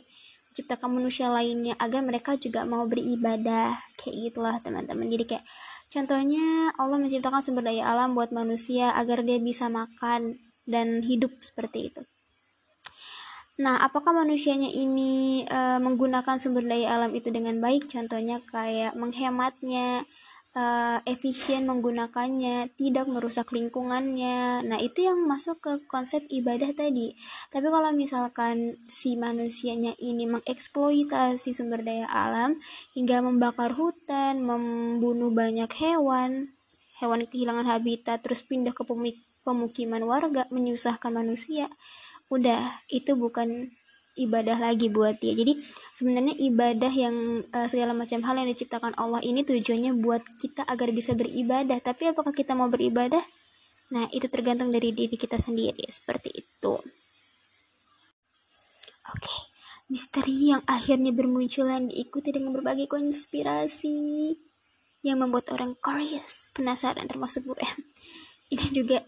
Menciptakan 0.54 0.90
manusia 0.94 1.26
lainnya 1.30 1.74
agar 1.82 2.06
mereka 2.06 2.38
juga 2.38 2.62
mau 2.62 2.86
beribadah. 2.86 3.74
Kayak 3.98 4.16
gitulah 4.30 4.56
teman-teman. 4.62 5.10
Jadi 5.10 5.24
kayak 5.34 5.44
contohnya 5.90 6.70
Allah 6.78 6.98
menciptakan 7.02 7.42
sumber 7.42 7.66
daya 7.66 7.90
alam 7.90 8.14
buat 8.14 8.30
manusia 8.30 8.94
agar 8.94 9.26
dia 9.26 9.42
bisa 9.42 9.66
makan 9.66 10.38
dan 10.64 11.02
hidup 11.02 11.34
seperti 11.42 11.90
itu. 11.92 12.02
Nah, 13.54 13.78
apakah 13.86 14.10
manusianya 14.10 14.66
ini 14.66 15.46
e, 15.46 15.60
menggunakan 15.78 16.42
sumber 16.42 16.66
daya 16.66 16.98
alam 16.98 17.14
itu 17.14 17.30
dengan 17.30 17.62
baik? 17.62 17.86
Contohnya 17.86 18.42
kayak 18.50 18.98
menghematnya, 18.98 20.02
uh, 20.54 20.98
efisien 21.04 21.66
menggunakannya, 21.66 22.72
tidak 22.78 23.06
merusak 23.10 23.50
lingkungannya. 23.50 24.64
Nah, 24.64 24.78
itu 24.80 25.04
yang 25.04 25.26
masuk 25.26 25.60
ke 25.60 25.72
konsep 25.90 26.22
ibadah 26.30 26.70
tadi. 26.72 27.12
Tapi 27.50 27.66
kalau 27.68 27.90
misalkan 27.92 28.78
si 28.86 29.18
manusianya 29.18 29.92
ini 29.98 30.30
mengeksploitasi 30.30 31.50
sumber 31.52 31.82
daya 31.82 32.06
alam 32.08 32.54
hingga 32.94 33.20
membakar 33.20 33.74
hutan, 33.74 34.42
membunuh 34.42 35.34
banyak 35.34 35.68
hewan, 35.78 36.48
hewan 37.02 37.26
kehilangan 37.26 37.66
habitat 37.66 38.22
terus 38.22 38.46
pindah 38.46 38.72
ke 38.72 38.86
pemukiman 39.44 40.02
warga, 40.06 40.46
menyusahkan 40.54 41.10
manusia. 41.10 41.66
Udah, 42.32 42.62
itu 42.88 43.14
bukan 43.18 43.68
ibadah 44.14 44.58
lagi 44.62 44.90
buat 44.90 45.18
dia. 45.18 45.34
Jadi 45.34 45.58
sebenarnya 45.94 46.34
ibadah 46.38 46.92
yang 46.94 47.42
uh, 47.50 47.66
segala 47.66 47.92
macam 47.94 48.22
hal 48.22 48.34
yang 48.38 48.48
diciptakan 48.50 48.94
Allah 48.94 49.20
ini 49.22 49.42
tujuannya 49.42 49.98
buat 49.98 50.22
kita 50.38 50.66
agar 50.66 50.94
bisa 50.94 51.18
beribadah. 51.18 51.78
Tapi 51.82 52.14
apakah 52.14 52.30
kita 52.30 52.54
mau 52.54 52.70
beribadah? 52.70 53.22
Nah, 53.92 54.08
itu 54.14 54.26
tergantung 54.32 54.72
dari 54.72 54.94
diri 54.94 55.14
kita 55.14 55.36
sendiri 55.36 55.84
seperti 55.90 56.32
itu. 56.32 56.74
Oke, 59.14 59.36
misteri 59.92 60.56
yang 60.56 60.62
akhirnya 60.64 61.12
bermunculan 61.12 61.92
diikuti 61.92 62.32
dengan 62.32 62.56
berbagai 62.56 62.88
konspirasi 62.88 64.32
yang 65.04 65.20
membuat 65.20 65.52
orang 65.52 65.76
curious, 65.76 66.48
penasaran 66.56 67.04
termasuk 67.04 67.44
gue. 67.44 67.66
Ini 68.54 68.66
juga 68.72 68.98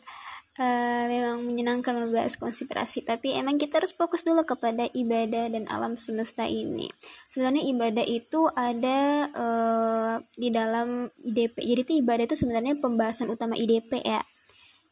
uh, 0.58 1.04
memang 1.08 1.44
menyenangkan 1.44 1.96
membahas 1.96 2.36
konspirasi 2.40 3.04
tapi 3.04 3.36
emang 3.36 3.60
kita 3.60 3.80
harus 3.80 3.92
fokus 3.92 4.24
dulu 4.24 4.44
kepada 4.44 4.88
ibadah 4.92 5.52
dan 5.52 5.64
alam 5.68 5.96
semesta 5.96 6.44
ini. 6.48 6.88
Sebenarnya 7.28 7.62
ibadah 7.68 8.04
itu 8.04 8.48
ada 8.56 9.30
uh, 9.32 10.14
di 10.36 10.48
dalam 10.52 11.08
IDP 11.24 11.60
jadi 11.60 11.80
itu 11.84 11.92
ibadah 12.00 12.24
itu 12.24 12.36
sebenarnya 12.36 12.80
pembahasan 12.80 13.28
utama 13.28 13.54
IDP 13.56 14.00
ya. 14.04 14.20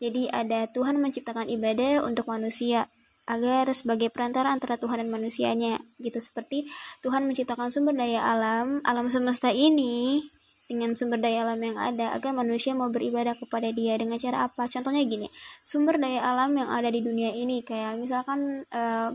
Jadi 0.02 0.28
ada 0.28 0.68
Tuhan 0.68 1.00
menciptakan 1.00 1.49
ibadah 1.49 2.04
untuk 2.04 2.28
manusia 2.28 2.90
agar 3.25 3.73
sebagai 3.73 4.12
perantara 4.12 4.52
antara 4.52 4.76
Tuhan 4.76 5.00
dan 5.00 5.09
manusianya 5.09 5.80
gitu. 5.97 6.21
Seperti 6.21 6.68
Tuhan 7.00 7.25
menciptakan 7.25 7.73
sumber 7.73 7.97
daya 7.97 8.21
alam 8.21 8.85
alam 8.85 9.09
semesta 9.09 9.49
ini 9.49 10.21
dengan 10.64 10.97
sumber 10.97 11.21
daya 11.21 11.44
alam 11.44 11.61
yang 11.61 11.76
ada 11.76 12.16
agar 12.16 12.33
manusia 12.33 12.73
mau 12.73 12.88
beribadah 12.88 13.37
kepada 13.37 13.68
dia 13.71 14.00
dengan 14.00 14.16
cara 14.16 14.49
apa 14.49 14.64
contohnya 14.64 15.04
gini 15.04 15.28
sumber 15.61 16.00
daya 16.00 16.25
alam 16.25 16.56
yang 16.56 16.73
ada 16.73 16.88
di 16.88 17.04
dunia 17.04 17.30
ini 17.37 17.61
kayak 17.61 18.00
misalkan 18.00 18.64
uh, 18.73 19.12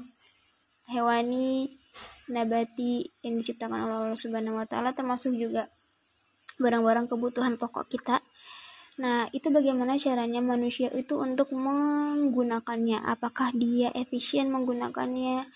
hewani 0.94 1.74
nabati 2.30 3.02
yang 3.26 3.42
diciptakan 3.42 3.90
oleh 3.90 3.96
Allah 4.10 4.20
Subhanahu 4.20 4.62
wa 4.62 4.66
taala 4.70 4.94
termasuk 4.94 5.34
juga 5.34 5.66
barang-barang 6.62 7.10
kebutuhan 7.10 7.58
pokok 7.58 7.90
kita 7.90 8.22
Nah, 9.00 9.32
itu 9.32 9.48
bagaimana 9.48 9.96
caranya 9.96 10.44
manusia 10.44 10.92
itu 10.92 11.16
untuk 11.16 11.56
menggunakannya? 11.56 13.00
Apakah 13.08 13.56
dia 13.56 13.96
efisien 13.96 14.52
menggunakannya? 14.52 15.48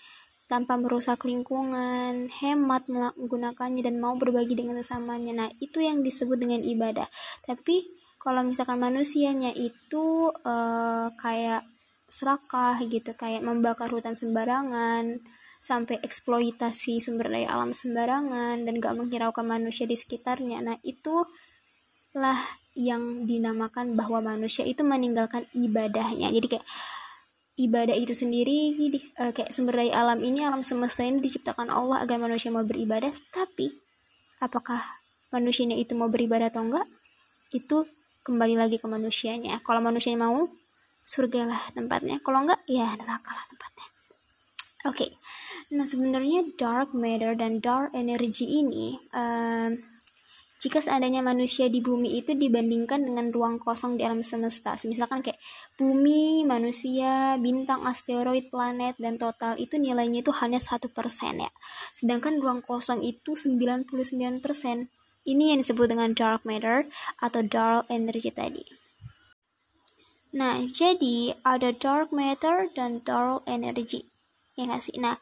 Tanpa 0.44 0.76
merusak 0.76 1.24
lingkungan, 1.24 2.28
hemat 2.28 2.84
menggunakannya 2.86 3.80
dan 3.80 3.96
mau 3.96 4.14
berbagi 4.20 4.52
dengan 4.52 4.76
sesamanya. 4.80 5.44
Nah, 5.44 5.48
itu 5.60 5.80
yang 5.80 6.04
disebut 6.04 6.36
dengan 6.36 6.60
ibadah. 6.60 7.08
Tapi 7.48 7.80
kalau 8.20 8.44
misalkan 8.44 8.80
manusianya 8.80 9.52
itu 9.56 10.28
uh, 10.32 11.08
kayak 11.16 11.64
serakah 12.08 12.76
gitu, 12.84 13.16
kayak 13.16 13.40
membakar 13.40 13.88
hutan 13.88 14.14
sembarangan, 14.14 15.18
sampai 15.64 15.96
eksploitasi 16.04 17.00
sumber 17.00 17.32
daya 17.32 17.48
alam 17.56 17.72
sembarangan 17.72 18.68
dan 18.68 18.74
gak 18.84 19.00
menghiraukan 19.00 19.48
manusia 19.48 19.88
di 19.88 19.96
sekitarnya. 19.96 20.60
Nah, 20.60 20.76
itulah 20.84 22.36
yang 22.76 23.24
dinamakan 23.24 23.96
bahwa 23.96 24.36
manusia 24.36 24.68
itu 24.68 24.84
meninggalkan 24.84 25.48
ibadahnya. 25.56 26.28
Jadi 26.28 26.46
kayak 26.58 26.66
ibadah 27.54 27.94
itu 27.94 28.10
sendiri 28.14 28.74
uh, 29.22 29.30
kayak 29.30 29.54
sumber 29.54 29.78
daya 29.78 29.94
alam 29.94 30.18
ini 30.18 30.42
alam 30.42 30.66
semesta 30.66 31.06
ini 31.06 31.22
diciptakan 31.22 31.70
Allah 31.70 32.02
agar 32.02 32.18
manusia 32.18 32.50
mau 32.50 32.66
beribadah. 32.66 33.10
Tapi 33.30 33.70
apakah 34.42 34.82
manusianya 35.30 35.78
itu 35.78 35.94
mau 35.94 36.10
beribadah 36.10 36.50
atau 36.50 36.66
enggak? 36.66 36.86
Itu 37.54 37.86
kembali 38.26 38.58
lagi 38.58 38.82
ke 38.82 38.86
manusianya. 38.90 39.62
Kalau 39.62 39.78
manusianya 39.78 40.26
mau 40.26 40.50
surga 41.04 41.46
lah 41.46 41.62
tempatnya. 41.76 42.18
Kalau 42.24 42.42
enggak 42.42 42.60
ya 42.66 42.90
neraka 42.98 43.30
lah 43.30 43.44
tempatnya. 43.50 43.86
Oke. 44.84 44.96
Okay. 45.08 45.10
nah 45.72 45.88
sebenarnya 45.88 46.44
dark 46.60 46.92
matter 46.92 47.34
dan 47.34 47.58
dark 47.58 47.88
energy 47.96 48.60
ini 48.60 49.00
uh, 49.16 49.72
jika 50.58 50.80
seandainya 50.80 51.20
manusia 51.20 51.66
di 51.68 51.82
bumi 51.82 52.16
itu 52.18 52.32
dibandingkan 52.32 53.02
dengan 53.02 53.28
ruang 53.34 53.60
kosong 53.60 53.98
di 53.98 54.06
alam 54.06 54.22
semesta 54.24 54.78
misalkan 54.86 55.20
kayak 55.20 55.36
bumi, 55.74 56.46
manusia, 56.46 57.34
bintang, 57.42 57.82
asteroid, 57.82 58.48
planet, 58.48 58.94
dan 58.96 59.18
total 59.18 59.58
itu 59.58 59.74
nilainya 59.74 60.22
itu 60.22 60.30
hanya 60.38 60.62
satu 60.62 60.86
persen 60.86 61.42
ya. 61.42 61.50
Sedangkan 61.92 62.38
ruang 62.38 62.62
kosong 62.62 63.02
itu 63.02 63.34
99% 63.34 63.90
ini 65.24 65.44
yang 65.50 65.58
disebut 65.60 65.86
dengan 65.90 66.14
dark 66.14 66.46
matter 66.46 66.86
atau 67.18 67.40
dark 67.42 67.90
energy 67.90 68.30
tadi. 68.30 68.62
Nah 70.34 70.62
jadi 70.70 71.34
ada 71.42 71.74
dark 71.74 72.14
matter 72.14 72.70
dan 72.74 73.02
dark 73.02 73.42
energy 73.50 74.06
ya 74.54 74.70
gak 74.70 74.82
sih? 74.82 74.96
Nah 75.02 75.18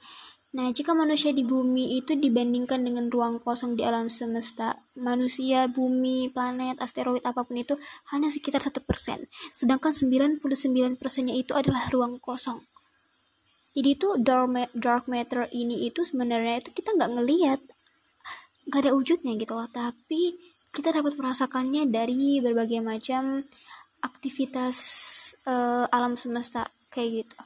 Nah, 0.53 0.69
jika 0.69 0.93
manusia 0.93 1.33
di 1.33 1.49
bumi 1.49 1.97
itu 1.97 2.13
dibandingkan 2.13 2.85
dengan 2.85 3.09
ruang 3.09 3.41
kosong 3.41 3.73
di 3.73 3.89
alam 3.89 4.13
semesta, 4.13 4.77
manusia, 5.01 5.65
bumi, 5.65 6.29
planet, 6.29 6.77
asteroid, 6.77 7.25
apa 7.25 7.41
pun 7.41 7.57
itu 7.57 7.73
hanya 8.13 8.29
sekitar 8.29 8.61
satu 8.61 8.85
persen. 8.85 9.25
Sedangkan 9.57 9.97
99 9.97 10.45
persennya 11.01 11.33
itu 11.33 11.57
adalah 11.57 11.89
ruang 11.89 12.21
kosong. 12.21 12.61
Jadi 13.73 13.97
itu 13.97 14.13
dark 14.77 15.09
matter 15.09 15.49
ini 15.57 15.89
itu 15.89 16.05
sebenarnya 16.05 16.61
itu 16.61 16.77
kita 16.77 16.93
nggak 17.01 17.11
ngelihat, 17.17 17.61
nggak 18.69 18.81
ada 18.85 18.93
wujudnya 18.93 19.33
gitu 19.41 19.57
loh. 19.57 19.65
Tapi 19.73 20.37
kita 20.77 20.93
dapat 20.93 21.17
merasakannya 21.17 21.89
dari 21.89 22.45
berbagai 22.45 22.85
macam 22.85 23.41
aktivitas 24.05 24.77
uh, 25.49 25.89
alam 25.89 26.21
semesta 26.21 26.69
kayak 26.93 27.25
gitu. 27.25 27.37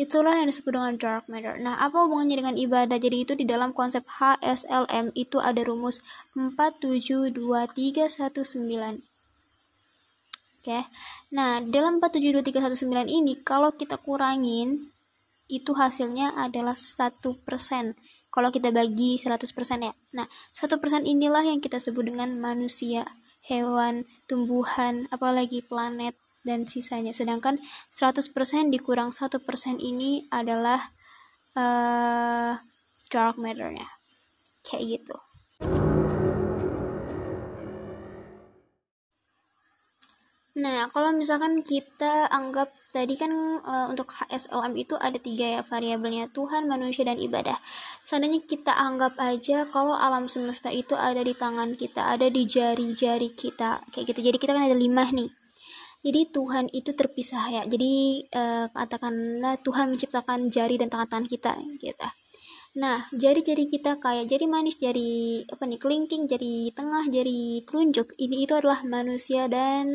Itulah 0.00 0.40
yang 0.40 0.48
disebut 0.48 0.72
dengan 0.72 0.96
dark 0.96 1.28
matter. 1.28 1.60
Nah, 1.60 1.76
apa 1.76 2.08
hubungannya 2.08 2.40
dengan 2.40 2.56
ibadah? 2.56 2.96
Jadi 2.96 3.16
itu 3.20 3.36
di 3.36 3.44
dalam 3.44 3.76
konsep 3.76 4.00
HSLM 4.08 5.12
itu 5.12 5.36
ada 5.36 5.60
rumus 5.60 6.00
472319. 6.32 9.04
Oke. 10.60 10.80
Nah, 11.36 11.60
dalam 11.60 12.00
472319 12.00 13.12
ini 13.12 13.36
kalau 13.44 13.76
kita 13.76 14.00
kurangin 14.00 14.88
itu 15.52 15.76
hasilnya 15.76 16.32
adalah 16.32 16.80
1%. 16.80 17.12
Kalau 18.32 18.48
kita 18.48 18.72
bagi 18.72 19.20
100% 19.20 19.84
ya. 19.84 19.92
Nah, 20.16 20.24
1% 20.48 21.04
inilah 21.04 21.44
yang 21.44 21.60
kita 21.60 21.76
sebut 21.76 22.08
dengan 22.08 22.32
manusia, 22.40 23.04
hewan, 23.44 24.08
tumbuhan, 24.24 25.04
apalagi 25.12 25.60
planet, 25.60 26.16
dan 26.42 26.64
sisanya 26.64 27.12
sedangkan 27.12 27.60
100% 27.92 28.72
dikurang 28.72 29.12
1% 29.12 29.40
ini 29.80 30.24
adalah 30.32 30.80
uh, 31.56 32.56
dark 33.10 33.36
matternya 33.36 33.88
kayak 34.64 35.00
gitu 35.00 35.16
Nah, 40.60 40.90
kalau 40.92 41.14
misalkan 41.16 41.64
kita 41.64 42.28
anggap 42.28 42.68
tadi 42.92 43.16
kan 43.16 43.32
uh, 43.64 43.86
untuk 43.88 44.12
HSLM 44.12 44.76
itu 44.76 44.92
ada 44.98 45.16
tiga 45.16 45.46
ya 45.46 45.60
variabelnya 45.64 46.28
Tuhan, 46.34 46.68
manusia, 46.68 47.06
dan 47.06 47.16
ibadah. 47.16 47.56
Seandainya 48.04 48.44
kita 48.44 48.74
anggap 48.74 49.16
aja 49.16 49.64
kalau 49.70 49.96
alam 49.96 50.28
semesta 50.28 50.68
itu 50.68 50.92
ada 50.98 51.24
di 51.24 51.32
tangan 51.32 51.78
kita, 51.78 52.12
ada 52.12 52.28
di 52.28 52.44
jari-jari 52.44 53.32
kita, 53.32 53.80
kayak 53.88 54.04
gitu. 54.12 54.20
Jadi 54.20 54.36
kita 54.36 54.52
kan 54.52 54.68
ada 54.68 54.76
lima 54.76 55.08
nih 55.08 55.39
jadi 56.00 56.32
Tuhan 56.32 56.72
itu 56.72 56.96
terpisah 56.96 57.44
ya. 57.52 57.62
Jadi 57.68 58.24
uh, 58.32 58.72
katakanlah 58.72 59.60
Tuhan 59.60 59.92
menciptakan 59.92 60.48
jari 60.48 60.80
dan 60.80 60.88
tangan-tangan 60.88 61.28
kita 61.28 61.52
gitu. 61.76 62.08
Nah 62.80 63.04
jari-jari 63.12 63.68
kita 63.68 64.00
kayak 64.00 64.30
jari 64.30 64.46
manis 64.48 64.80
jari 64.80 65.44
apa 65.44 65.68
nih 65.68 65.76
kelingking 65.76 66.24
jari 66.24 66.72
tengah 66.72 67.04
jari 67.12 67.66
telunjuk 67.68 68.16
ini 68.16 68.48
itu 68.48 68.56
adalah 68.56 68.80
manusia 68.86 69.44
dan 69.50 69.90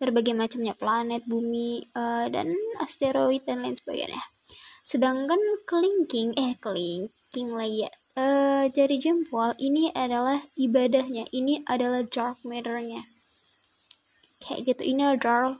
berbagai 0.00 0.32
macamnya 0.34 0.74
planet 0.74 1.22
bumi 1.28 1.84
uh, 1.94 2.26
dan 2.26 2.50
asteroid 2.82 3.46
dan 3.46 3.62
lain 3.62 3.78
sebagainya. 3.78 4.22
Sedangkan 4.82 5.38
kelingking 5.70 6.34
eh 6.34 6.58
kelingking 6.58 7.54
lagi 7.54 7.86
ya. 7.86 7.90
Uh, 8.18 8.66
jari 8.74 8.98
jempol 8.98 9.54
ini 9.62 9.94
adalah 9.94 10.42
ibadahnya 10.58 11.30
ini 11.30 11.62
adalah 11.70 12.02
dark 12.02 12.42
matternya 12.42 13.06
kayak 14.40 14.74
gitu. 14.74 14.82
Ini 14.96 15.14
adalah 15.16 15.54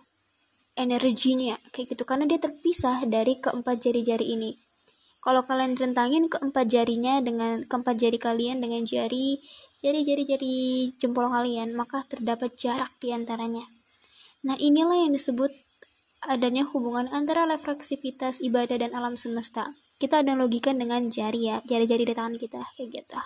energinya 0.74 1.56
kayak 1.70 1.94
gitu. 1.94 2.02
Karena 2.08 2.24
dia 2.26 2.40
terpisah 2.40 3.04
dari 3.06 3.38
keempat 3.38 3.76
jari-jari 3.78 4.26
ini. 4.34 4.56
Kalau 5.20 5.44
kalian 5.44 5.76
rentangin 5.76 6.32
keempat 6.32 6.66
jarinya 6.72 7.20
dengan 7.20 7.60
keempat 7.68 8.00
jari 8.00 8.16
kalian 8.16 8.64
dengan 8.64 8.88
jari 8.88 9.36
jari-jari 9.84 10.22
jari 10.24 10.56
jempol 10.96 11.28
kalian 11.28 11.76
maka 11.76 12.04
terdapat 12.08 12.56
jarak 12.56 12.88
di 13.04 13.12
antaranya. 13.12 13.64
Nah 14.48 14.56
inilah 14.56 14.96
yang 14.96 15.12
disebut 15.12 15.52
adanya 16.24 16.64
hubungan 16.64 17.08
antara 17.12 17.44
refleksivitas 17.44 18.40
ibadah 18.40 18.80
dan 18.80 18.96
alam 18.96 19.20
semesta. 19.20 19.76
Kita 20.00 20.24
analogikan 20.24 20.80
dengan 20.80 21.12
jari 21.12 21.52
ya 21.52 21.60
jari-jari 21.68 22.08
di 22.08 22.14
tangan 22.16 22.40
kita 22.40 22.60
kayak 22.76 22.88
gitu 23.04 23.20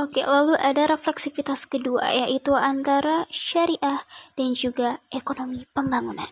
Oke, 0.00 0.24
lalu 0.24 0.56
ada 0.56 0.88
refleksivitas 0.88 1.68
kedua 1.68 2.08
yaitu 2.16 2.56
antara 2.56 3.28
syariah 3.28 4.00
dan 4.40 4.56
juga 4.56 5.04
ekonomi 5.12 5.68
pembangunan. 5.76 6.28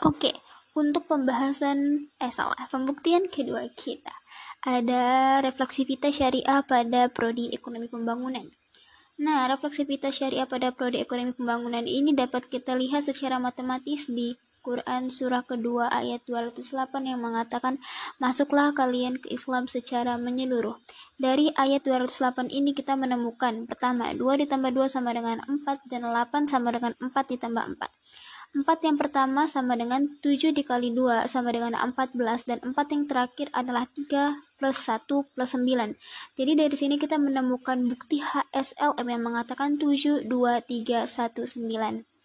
Oke, 0.00 0.32
untuk 0.72 1.04
pembahasan 1.04 2.08
eh 2.16 2.32
salah, 2.32 2.64
pembuktian 2.72 3.28
kedua 3.28 3.68
kita 3.68 4.16
ada 4.64 5.38
refleksivitas 5.44 6.16
syariah 6.16 6.64
pada 6.64 7.12
prodi 7.12 7.52
ekonomi 7.52 7.92
pembangunan. 7.92 8.48
Nah, 9.20 9.44
refleksivitas 9.48 10.16
syariah 10.16 10.48
pada 10.48 10.72
prodi 10.72 11.04
ekonomi 11.04 11.36
pembangunan 11.36 11.84
ini 11.84 12.16
dapat 12.16 12.48
kita 12.48 12.72
lihat 12.80 13.04
secara 13.04 13.36
matematis 13.36 14.08
di 14.08 14.40
Al-Quran 14.66 15.14
surah 15.14 15.46
kedua 15.46 15.86
ayat 15.94 16.26
208 16.26 16.90
yang 17.06 17.22
mengatakan 17.22 17.78
Masuklah 18.18 18.74
kalian 18.74 19.14
ke 19.14 19.30
Islam 19.30 19.70
secara 19.70 20.18
menyeluruh 20.18 20.74
Dari 21.22 21.54
ayat 21.54 21.86
208 21.86 22.50
ini 22.50 22.74
kita 22.74 22.98
menemukan 22.98 23.70
Pertama, 23.70 24.10
2 24.10 24.18
ditambah 24.18 24.74
2 24.74 24.90
sama 24.90 25.14
dengan 25.14 25.38
4 25.38 25.86
Dan 25.86 26.10
8 26.10 26.50
sama 26.50 26.74
dengan 26.74 26.98
4 26.98 27.14
ditambah 27.14 27.62
4 27.78 28.66
4 28.66 28.86
yang 28.90 28.98
pertama 28.98 29.46
sama 29.46 29.78
dengan 29.78 30.02
7 30.02 30.50
dikali 30.50 30.90
2 30.90 31.30
sama 31.30 31.54
dengan 31.54 31.78
14 31.78 32.50
Dan 32.50 32.58
4 32.66 32.74
yang 32.90 33.06
terakhir 33.06 33.46
adalah 33.54 33.86
3 33.86 34.58
plus 34.58 34.82
1 34.82 35.06
plus 35.06 35.50
9. 35.54 35.94
Jadi 36.34 36.52
dari 36.58 36.74
sini 36.74 36.98
kita 36.98 37.22
menemukan 37.22 37.86
bukti 37.86 38.18
HSLM 38.18 39.06
yang 39.06 39.22
mengatakan 39.22 39.78
7, 39.78 40.26
2, 40.26 40.58
3, 40.66 41.06
1, 41.06 41.46
9. 41.54 42.15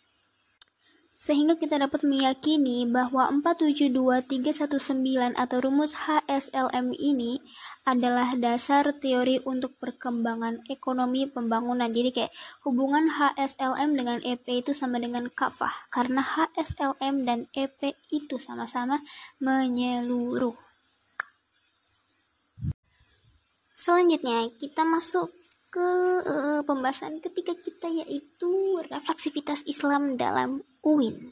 Sehingga 1.21 1.53
kita 1.53 1.77
dapat 1.77 2.01
meyakini 2.01 2.89
bahwa 2.89 3.29
472319 3.29 5.38
atau 5.38 5.57
rumus 5.62 5.93
HSLM 6.10 6.97
ini 6.97 7.38
adalah 7.86 8.34
dasar 8.34 8.89
teori 8.89 9.38
untuk 9.45 9.77
perkembangan 9.77 10.65
ekonomi 10.65 11.29
pembangunan. 11.29 11.93
Jadi 11.93 12.10
kayak 12.10 12.34
hubungan 12.65 13.05
HSLM 13.13 13.93
dengan 13.93 14.17
EP 14.25 14.49
itu 14.49 14.73
sama 14.73 14.97
dengan 14.97 15.29
kafah 15.29 15.93
karena 15.93 16.25
HSLM 16.25 17.21
dan 17.21 17.45
EP 17.53 17.93
itu 18.10 18.41
sama-sama 18.41 18.97
menyeluruh. 19.38 20.57
Selanjutnya 23.77 24.49
kita 24.57 24.89
masuk 24.89 25.29
ke 25.71 25.89
uh, 26.27 26.60
pembahasan 26.67 27.23
ketiga 27.23 27.55
kita 27.55 27.88
yaitu 27.88 28.84
refleksivitas 28.91 29.63
Islam 29.63 30.19
dalam 30.19 30.60
UIN. 30.84 31.31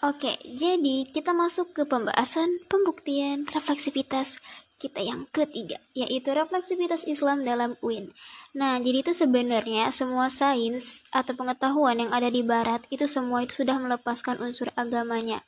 Oke, 0.00 0.38
jadi 0.44 1.04
kita 1.08 1.36
masuk 1.36 1.76
ke 1.76 1.82
pembahasan 1.84 2.48
pembuktian 2.68 3.44
refleksivitas 3.44 4.40
kita 4.76 5.00
yang 5.00 5.24
ketiga, 5.32 5.80
yaitu 5.96 6.32
refleksivitas 6.36 7.08
Islam 7.08 7.44
dalam 7.44 7.80
UIN. 7.80 8.12
Nah, 8.56 8.76
jadi 8.80 9.04
itu 9.04 9.12
sebenarnya 9.16 9.88
semua 9.92 10.28
sains 10.28 11.04
atau 11.12 11.32
pengetahuan 11.32 11.96
yang 11.96 12.12
ada 12.12 12.28
di 12.28 12.44
barat 12.44 12.84
itu 12.92 13.08
semua 13.08 13.44
itu 13.44 13.64
sudah 13.64 13.76
melepaskan 13.80 14.40
unsur 14.40 14.68
agamanya. 14.76 15.40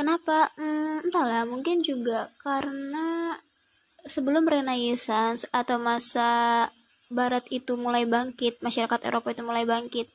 Kenapa? 0.00 0.48
Hmm, 0.56 1.04
entahlah, 1.04 1.44
mungkin 1.44 1.84
juga 1.84 2.32
karena 2.40 3.36
sebelum 4.08 4.48
Renaissance 4.48 5.44
atau 5.52 5.76
masa 5.76 6.64
Barat 7.12 7.44
itu 7.52 7.76
mulai 7.76 8.08
bangkit, 8.08 8.64
masyarakat 8.64 8.96
Eropa 9.04 9.36
itu 9.36 9.44
mulai 9.44 9.68
bangkit. 9.68 10.08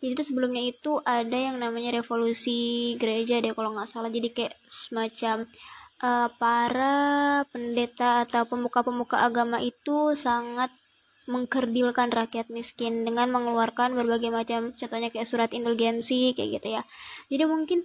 Jadi 0.00 0.16
itu 0.16 0.24
sebelumnya 0.24 0.64
itu 0.64 1.04
ada 1.04 1.36
yang 1.36 1.60
namanya 1.60 2.00
revolusi 2.00 2.96
gereja 2.96 3.44
deh 3.44 3.52
kalau 3.52 3.76
nggak 3.76 3.92
salah. 3.92 4.08
Jadi 4.08 4.32
kayak 4.32 4.56
semacam 4.64 5.44
uh, 6.00 6.32
para 6.40 6.96
pendeta 7.52 8.24
atau 8.24 8.48
pemuka-pemuka 8.48 9.20
agama 9.20 9.60
itu 9.60 10.16
sangat 10.16 10.72
mengkerdilkan 11.28 12.08
rakyat 12.08 12.48
miskin 12.48 13.04
dengan 13.04 13.28
mengeluarkan 13.28 13.92
berbagai 13.92 14.32
macam 14.32 14.72
contohnya 14.72 15.12
kayak 15.12 15.28
surat 15.28 15.52
indulgensi 15.52 16.32
kayak 16.32 16.56
gitu 16.56 16.80
ya. 16.80 16.82
Jadi 17.28 17.44
mungkin 17.44 17.84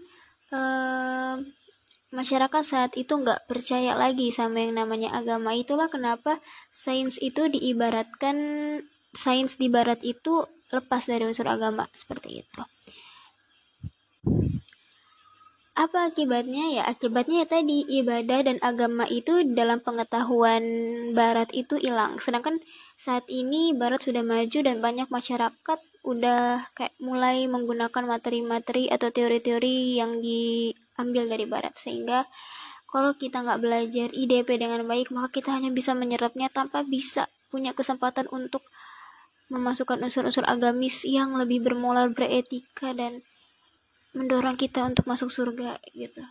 masyarakat 2.16 2.64
saat 2.64 2.96
itu 2.96 3.12
nggak 3.12 3.50
percaya 3.50 3.98
lagi 3.98 4.32
sama 4.32 4.64
yang 4.64 4.78
namanya 4.78 5.12
agama. 5.14 5.52
Itulah 5.52 5.92
kenapa 5.92 6.40
sains 6.72 7.20
itu 7.20 7.50
diibaratkan 7.52 8.38
sains 9.16 9.60
di 9.60 9.68
barat 9.72 10.00
itu 10.04 10.46
lepas 10.72 11.04
dari 11.08 11.28
unsur 11.28 11.48
agama. 11.48 11.88
Seperti 11.92 12.44
itu. 12.44 12.62
Apa 15.76 16.08
akibatnya? 16.08 16.72
Ya 16.72 16.84
akibatnya 16.88 17.44
ya 17.44 17.48
tadi 17.52 17.84
ibadah 18.00 18.48
dan 18.48 18.58
agama 18.64 19.04
itu 19.12 19.44
dalam 19.44 19.84
pengetahuan 19.84 20.64
barat 21.12 21.52
itu 21.52 21.76
hilang. 21.76 22.16
Sedangkan 22.24 22.64
saat 22.96 23.28
ini 23.28 23.76
barat 23.76 24.08
sudah 24.08 24.24
maju 24.24 24.60
dan 24.64 24.80
banyak 24.80 25.12
masyarakat 25.12 25.80
udah 26.06 26.70
kayak 26.78 26.94
mulai 27.02 27.50
menggunakan 27.50 28.06
materi-materi 28.06 28.94
atau 28.94 29.10
teori-teori 29.10 29.98
yang 29.98 30.22
diambil 30.22 31.26
dari 31.26 31.46
barat. 31.50 31.74
Sehingga 31.74 32.30
kalau 32.86 33.18
kita 33.18 33.42
nggak 33.42 33.60
belajar 33.60 34.08
IDP 34.14 34.62
dengan 34.62 34.86
baik 34.86 35.10
maka 35.12 35.34
kita 35.34 35.58
hanya 35.58 35.74
bisa 35.74 35.98
menyerapnya 35.98 36.48
tanpa 36.54 36.86
bisa 36.86 37.26
punya 37.50 37.74
kesempatan 37.74 38.30
untuk 38.30 38.62
memasukkan 39.50 40.02
unsur-unsur 40.02 40.46
agamis 40.46 41.06
yang 41.06 41.38
lebih 41.38 41.62
bermoral 41.62 42.14
beretika 42.14 42.94
dan 42.94 43.22
mendorong 44.16 44.56
kita 44.56 44.86
untuk 44.86 45.06
masuk 45.06 45.30
surga 45.30 45.78
gitu. 45.92 46.24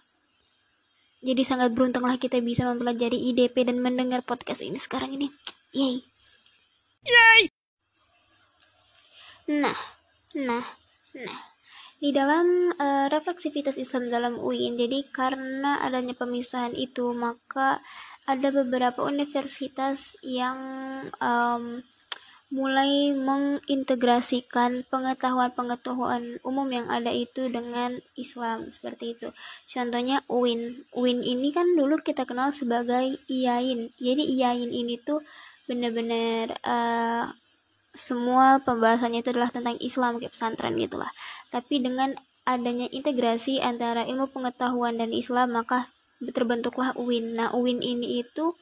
Jadi 1.25 1.43
sangat 1.45 1.73
beruntunglah 1.73 2.21
kita 2.21 2.41
bisa 2.45 2.69
mempelajari 2.69 3.17
IDP 3.17 3.65
dan 3.65 3.81
mendengar 3.81 4.21
podcast 4.21 4.61
ini 4.61 4.77
sekarang 4.77 5.17
ini. 5.17 5.33
Yay! 5.73 6.05
Yay! 7.05 7.54
Nah, 9.51 9.77
nah, 10.37 10.65
nah. 11.13 11.41
Di 12.01 12.13
dalam 12.13 12.73
uh, 12.77 13.07
refleksivitas 13.09 13.81
Islam 13.81 14.13
dalam 14.13 14.37
UIN, 14.37 14.77
jadi 14.77 15.05
karena 15.09 15.81
adanya 15.81 16.13
pemisahan 16.13 16.77
itu, 16.77 17.17
maka 17.17 17.81
ada 18.25 18.49
beberapa 18.53 19.05
universitas 19.05 20.17
yang 20.25 20.57
um, 21.21 21.85
mulai 22.53 23.13
mengintegrasikan 23.13 24.85
pengetahuan-pengetahuan 24.89 26.39
umum 26.45 26.69
yang 26.71 26.87
ada 26.93 27.09
itu 27.13 27.49
dengan 27.49 27.97
Islam 28.17 28.65
seperti 28.69 29.17
itu. 29.17 29.29
Contohnya 29.69 30.21
UIN. 30.29 30.89
UIN 30.97 31.21
ini 31.21 31.53
kan 31.53 31.73
dulu 31.73 32.01
kita 32.01 32.29
kenal 32.29 32.53
sebagai 32.53 33.17
IAIN. 33.29 33.93
Jadi 33.97 34.23
IAIN 34.41 34.73
ini 34.73 35.01
tuh 35.01 35.21
benar-benar 35.65 36.53
uh, 36.65 37.27
semua 37.95 38.59
pembahasannya 38.67 39.23
itu 39.23 39.31
adalah 39.31 39.55
tentang 39.55 39.79
Islam 39.79 40.19
kayak 40.19 40.35
pesantren 40.35 40.75
gitulah. 40.75 41.11
Tapi 41.55 41.79
dengan 41.79 42.11
adanya 42.45 42.91
integrasi 42.91 43.63
antara 43.63 44.03
ilmu 44.05 44.29
pengetahuan 44.29 44.99
dan 44.99 45.15
Islam 45.15 45.55
maka 45.55 45.89
terbentuklah 46.21 46.93
UIN 46.99 47.39
nah 47.39 47.55
UIN 47.55 47.81
ini 47.81 48.21
itu 48.21 48.53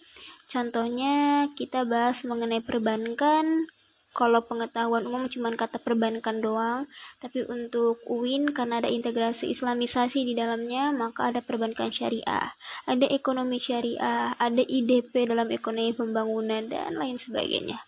contohnya 0.52 1.48
kita 1.56 1.88
bahas 1.88 2.22
mengenai 2.28 2.60
perbankan. 2.60 3.66
Kalau 4.12 4.44
pengetahuan 4.44 5.08
umum 5.08 5.24
cuma 5.32 5.48
kata 5.56 5.80
perbankan 5.80 6.44
doang 6.44 6.84
tapi 7.16 7.48
untuk 7.48 7.96
UIN 8.12 8.52
karena 8.52 8.84
ada 8.84 8.92
integrasi 8.92 9.48
islamisasi 9.48 10.28
di 10.28 10.36
dalamnya 10.36 10.92
maka 10.92 11.32
ada 11.32 11.40
perbankan 11.40 11.88
syariah 11.88 12.52
ada 12.84 13.08
ekonomi 13.08 13.56
syariah 13.56 14.36
ada 14.36 14.60
IDP 14.60 15.32
dalam 15.32 15.48
ekonomi 15.48 15.96
pembangunan 15.96 16.60
dan 16.68 16.92
lain 17.00 17.16
sebagainya 17.16 17.80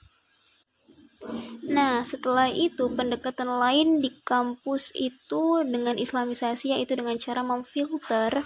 Nah, 1.65 2.05
setelah 2.05 2.53
itu 2.53 2.93
pendekatan 2.93 3.49
lain 3.49 3.99
di 4.05 4.13
kampus 4.25 4.93
itu 4.93 5.65
dengan 5.65 5.97
islamisasi 5.97 6.77
yaitu 6.77 6.95
dengan 6.95 7.17
cara 7.17 7.41
memfilter 7.41 8.45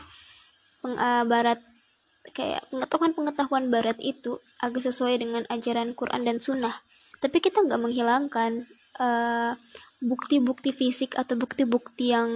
peng, 0.78 0.94
uh, 0.94 1.26
barat 1.26 1.58
kayak 2.32 2.62
pengetahuan-pengetahuan 2.70 3.72
barat 3.72 3.96
itu 3.98 4.36
agar 4.60 4.80
sesuai 4.84 5.18
dengan 5.20 5.42
ajaran 5.48 5.96
Quran 5.96 6.22
dan 6.28 6.38
Sunnah. 6.38 6.74
Tapi 7.18 7.42
kita 7.42 7.64
nggak 7.66 7.80
menghilangkan 7.82 8.68
eh, 9.00 9.52
bukti-bukti 9.98 10.70
fisik 10.70 11.18
atau 11.18 11.34
bukti-bukti 11.34 12.14
yang 12.14 12.30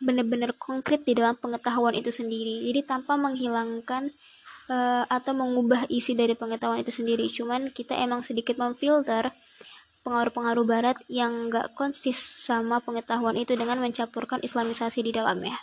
benar-benar 0.00 0.56
konkret 0.56 1.04
di 1.04 1.16
dalam 1.16 1.36
pengetahuan 1.36 1.96
itu 1.96 2.12
sendiri. 2.12 2.64
Jadi 2.70 2.80
tanpa 2.84 3.16
menghilangkan 3.20 4.08
uh, 4.68 5.04
atau 5.08 5.32
mengubah 5.36 5.88
isi 5.90 6.16
dari 6.16 6.32
pengetahuan 6.38 6.80
itu 6.80 6.92
sendiri. 6.94 7.26
Cuman 7.28 7.72
kita 7.72 7.96
emang 7.98 8.24
sedikit 8.24 8.56
memfilter 8.56 9.32
pengaruh-pengaruh 10.04 10.66
barat 10.68 10.96
yang 11.08 11.48
nggak 11.48 11.72
konsis 11.72 12.16
sama 12.16 12.80
pengetahuan 12.84 13.34
itu 13.40 13.56
dengan 13.56 13.80
mencampurkan 13.80 14.44
islamisasi 14.44 15.00
di 15.00 15.12
dalamnya. 15.16 15.56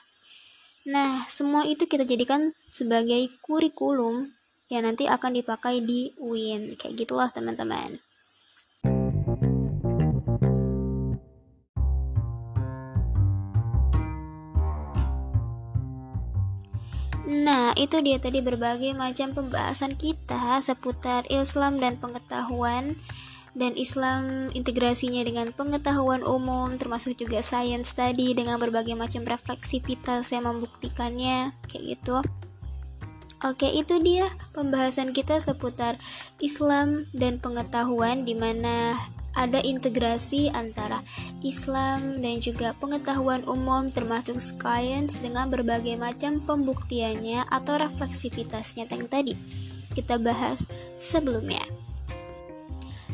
Nah 0.89 1.29
semua 1.29 1.63
itu 1.69 1.85
kita 1.85 2.09
jadikan 2.09 2.49
sebagai 2.73 3.29
kurikulum 3.45 4.33
yang 4.73 4.87
nanti 4.87 5.05
akan 5.05 5.37
dipakai 5.37 5.83
di 5.85 6.09
UIN 6.17 6.73
kayak 6.79 7.05
gitulah 7.05 7.29
teman-teman 7.29 8.01
Nah, 17.29 17.77
itu 17.77 18.01
dia 18.01 18.17
tadi 18.17 18.41
berbagai 18.41 18.97
macam 18.97 19.33
pembahasan 19.37 19.93
kita 19.93 20.57
seputar 20.65 21.29
Islam 21.29 21.77
dan 21.77 22.01
pengetahuan 22.01 22.97
dan 23.51 23.75
Islam 23.75 24.47
integrasinya 24.55 25.27
dengan 25.27 25.51
pengetahuan 25.51 26.23
umum 26.23 26.71
termasuk 26.79 27.19
juga 27.19 27.43
science 27.43 27.91
tadi 27.91 28.31
dengan 28.31 28.55
berbagai 28.57 28.95
macam 28.95 29.27
refleksivitas 29.27 30.31
yang 30.31 30.47
membuktikannya 30.47 31.51
kayak 31.67 31.83
gitu. 31.99 32.23
Oke, 33.41 33.65
itu 33.73 33.97
dia 33.99 34.29
pembahasan 34.53 35.17
kita 35.17 35.41
seputar 35.41 35.97
Islam 36.37 37.09
dan 37.09 37.41
pengetahuan 37.41 38.21
di 38.21 38.37
mana 38.37 38.93
ada 39.35 39.63
integrasi 39.63 40.51
antara 40.51 40.99
Islam 41.39 42.19
dan 42.19 42.43
juga 42.43 42.75
pengetahuan 42.77 43.43
umum 43.47 43.87
termasuk 43.87 44.37
science 44.37 45.17
dengan 45.19 45.47
berbagai 45.47 45.95
macam 45.95 46.43
pembuktiannya 46.43 47.47
atau 47.47 47.79
refleksivitasnya 47.79 48.91
yang 48.91 49.07
tadi 49.07 49.33
kita 49.91 50.15
bahas 50.19 50.67
sebelumnya. 50.95 51.61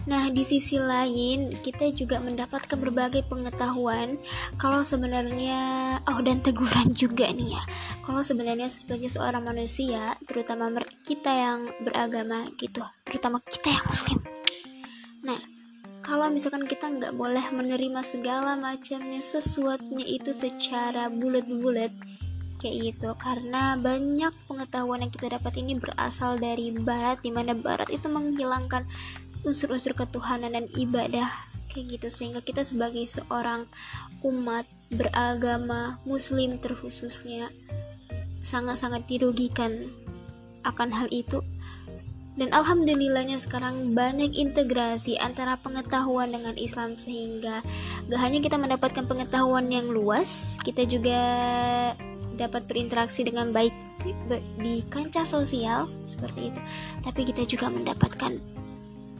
Nah, 0.07 0.31
di 0.31 0.39
sisi 0.39 0.79
lain, 0.79 1.59
kita 1.59 1.91
juga 1.91 2.23
mendapatkan 2.23 2.79
berbagai 2.79 3.27
pengetahuan 3.27 4.15
kalau 4.55 4.79
sebenarnya 4.79 5.59
oh 6.07 6.23
dan 6.23 6.39
teguran 6.39 6.95
juga 6.95 7.27
nih 7.27 7.59
ya. 7.59 7.63
Kalau 8.07 8.23
sebenarnya 8.23 8.71
sebagai 8.71 9.11
seorang 9.11 9.43
manusia, 9.43 10.15
terutama 10.23 10.71
kita 11.03 11.27
yang 11.27 11.67
beragama 11.83 12.47
gitu, 12.55 12.87
terutama 13.03 13.43
kita 13.43 13.67
yang 13.67 13.83
muslim. 13.83 14.36
Kalau 16.07 16.31
misalkan 16.31 16.63
kita 16.63 16.87
nggak 16.87 17.19
boleh 17.19 17.43
menerima 17.51 17.99
segala 17.99 18.55
macamnya 18.55 19.19
sesuatunya 19.19 20.07
itu 20.07 20.31
secara 20.31 21.11
bulat-bulat 21.11 21.91
kayak 22.63 22.95
gitu. 22.95 23.11
Karena 23.19 23.75
banyak 23.75 24.31
pengetahuan 24.47 25.03
yang 25.03 25.11
kita 25.11 25.35
dapat 25.35 25.59
ini 25.59 25.75
berasal 25.75 26.39
dari 26.39 26.71
barat 26.71 27.19
di 27.19 27.27
mana 27.35 27.51
barat 27.51 27.91
itu 27.91 28.07
menghilangkan 28.07 28.87
unsur-unsur 29.43 29.99
ketuhanan 29.99 30.55
dan 30.55 30.71
ibadah 30.79 31.27
kayak 31.75 31.99
gitu. 31.99 32.07
Sehingga 32.07 32.39
kita 32.39 32.63
sebagai 32.63 33.03
seorang 33.03 33.67
umat 34.23 34.63
beragama 34.87 35.99
muslim 36.07 36.55
terkhususnya 36.63 37.51
sangat-sangat 38.47 39.03
dirugikan 39.11 39.91
akan 40.63 40.87
hal 40.95 41.11
itu 41.11 41.43
dan 42.37 42.53
alhamdulillahnya 42.53 43.41
sekarang 43.41 43.97
banyak 43.97 44.37
integrasi 44.37 45.17
antara 45.17 45.57
pengetahuan 45.57 46.29
dengan 46.29 46.53
Islam 46.53 46.93
sehingga 46.93 47.65
gak 48.05 48.21
hanya 48.21 48.37
kita 48.45 48.61
mendapatkan 48.61 49.09
pengetahuan 49.09 49.73
yang 49.73 49.89
luas, 49.89 50.53
kita 50.61 50.85
juga 50.85 51.17
dapat 52.37 52.69
berinteraksi 52.69 53.25
dengan 53.25 53.49
baik 53.49 53.73
di, 54.61 54.85
kancah 54.93 55.25
sosial 55.25 55.89
seperti 56.05 56.53
itu. 56.53 56.61
Tapi 57.01 57.25
kita 57.25 57.41
juga 57.49 57.73
mendapatkan 57.73 58.37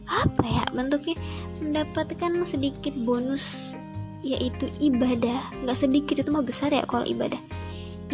apa 0.06 0.44
ya 0.46 0.64
bentuknya? 0.70 1.18
Mendapatkan 1.58 2.46
sedikit 2.46 2.94
bonus 3.02 3.74
yaitu 4.22 4.70
ibadah. 4.78 5.42
Nggak 5.66 5.78
sedikit 5.90 6.14
itu 6.22 6.30
mah 6.30 6.46
besar 6.46 6.70
ya 6.70 6.86
kalau 6.86 7.02
ibadah. 7.02 7.42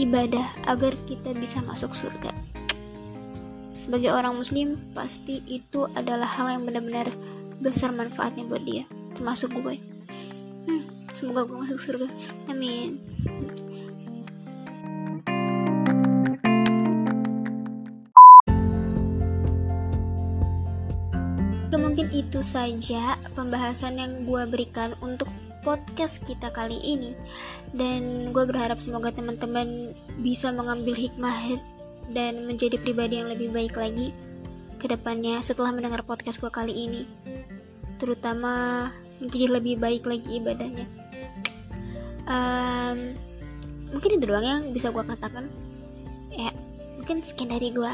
Ibadah 0.01 0.65
agar 0.65 0.97
kita 1.05 1.37
bisa 1.37 1.61
masuk 1.61 1.93
surga 1.93 2.54
sebagai 3.85 4.17
orang 4.17 4.33
muslim 4.33 4.81
pasti 4.97 5.45
itu 5.45 5.85
adalah 5.93 6.25
hal 6.25 6.57
yang 6.57 6.65
benar-benar 6.65 7.13
besar 7.61 7.93
manfaatnya 7.93 8.49
buat 8.49 8.65
dia 8.65 8.89
termasuk 9.13 9.53
gue 9.53 9.77
hmm, 10.65 11.13
semoga 11.13 11.45
gue 11.45 11.57
masuk 11.61 11.79
surga. 11.79 12.09
Amin. 12.49 12.97
Mungkin 21.95 22.11
itu 22.11 22.43
saja 22.43 23.15
pembahasan 23.39 24.03
yang 24.03 24.27
gue 24.27 24.43
berikan 24.51 24.99
untuk 24.99 25.31
podcast 25.63 26.27
kita 26.27 26.51
kali 26.51 26.75
ini. 26.83 27.15
Dan 27.71 28.35
gue 28.35 28.43
berharap 28.43 28.83
semoga 28.83 29.15
teman-teman 29.15 29.95
bisa 30.19 30.51
mengambil 30.51 30.99
hikmah 30.99 31.55
dan 32.13 32.45
menjadi 32.45 32.77
pribadi 32.77 33.23
yang 33.23 33.31
lebih 33.31 33.49
baik 33.55 33.75
lagi 33.79 34.13
ke 34.85 34.87
depannya 34.91 35.41
setelah 35.41 35.73
mendengar 35.73 36.05
podcast 36.05 36.37
gue 36.43 36.53
kali 36.53 36.75
ini. 36.75 37.09
Terutama 37.97 38.89
menjadi 39.23 39.47
lebih 39.57 39.81
baik 39.81 40.05
lagi 40.05 40.29
ibadahnya. 40.37 40.87
Um, 42.29 43.17
mungkin 43.97 44.21
itu 44.21 44.25
doang 44.29 44.45
yang 44.45 44.63
bisa 44.77 44.93
gue 44.93 45.01
katakan. 45.01 45.49
Ya 46.29 46.53
mungkin 47.01 47.25
sekian 47.25 47.49
dari 47.49 47.73
gue 47.73 47.93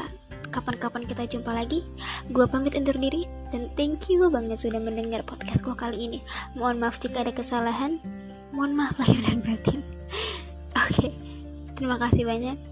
kapan-kapan 0.51 1.07
kita 1.07 1.23
jumpa 1.31 1.55
lagi. 1.55 1.79
Gue 2.27 2.43
pamit 2.51 2.75
undur 2.75 2.99
diri 2.99 3.23
dan 3.55 3.71
thank 3.79 4.11
you 4.11 4.27
banget 4.27 4.59
sudah 4.59 4.83
mendengar 4.83 5.23
podcast 5.23 5.63
gue 5.63 5.75
kali 5.75 6.11
ini. 6.11 6.19
Mohon 6.59 6.87
maaf 6.87 6.99
jika 6.99 7.23
ada 7.23 7.31
kesalahan. 7.31 8.03
Mohon 8.51 8.83
maaf 8.83 8.99
lahir 8.99 9.19
dan 9.23 9.39
batin. 9.39 9.79
Oke 10.81 11.07
okay. 11.07 11.11
terima 11.79 11.95
kasih 11.95 12.27
banyak 12.27 12.70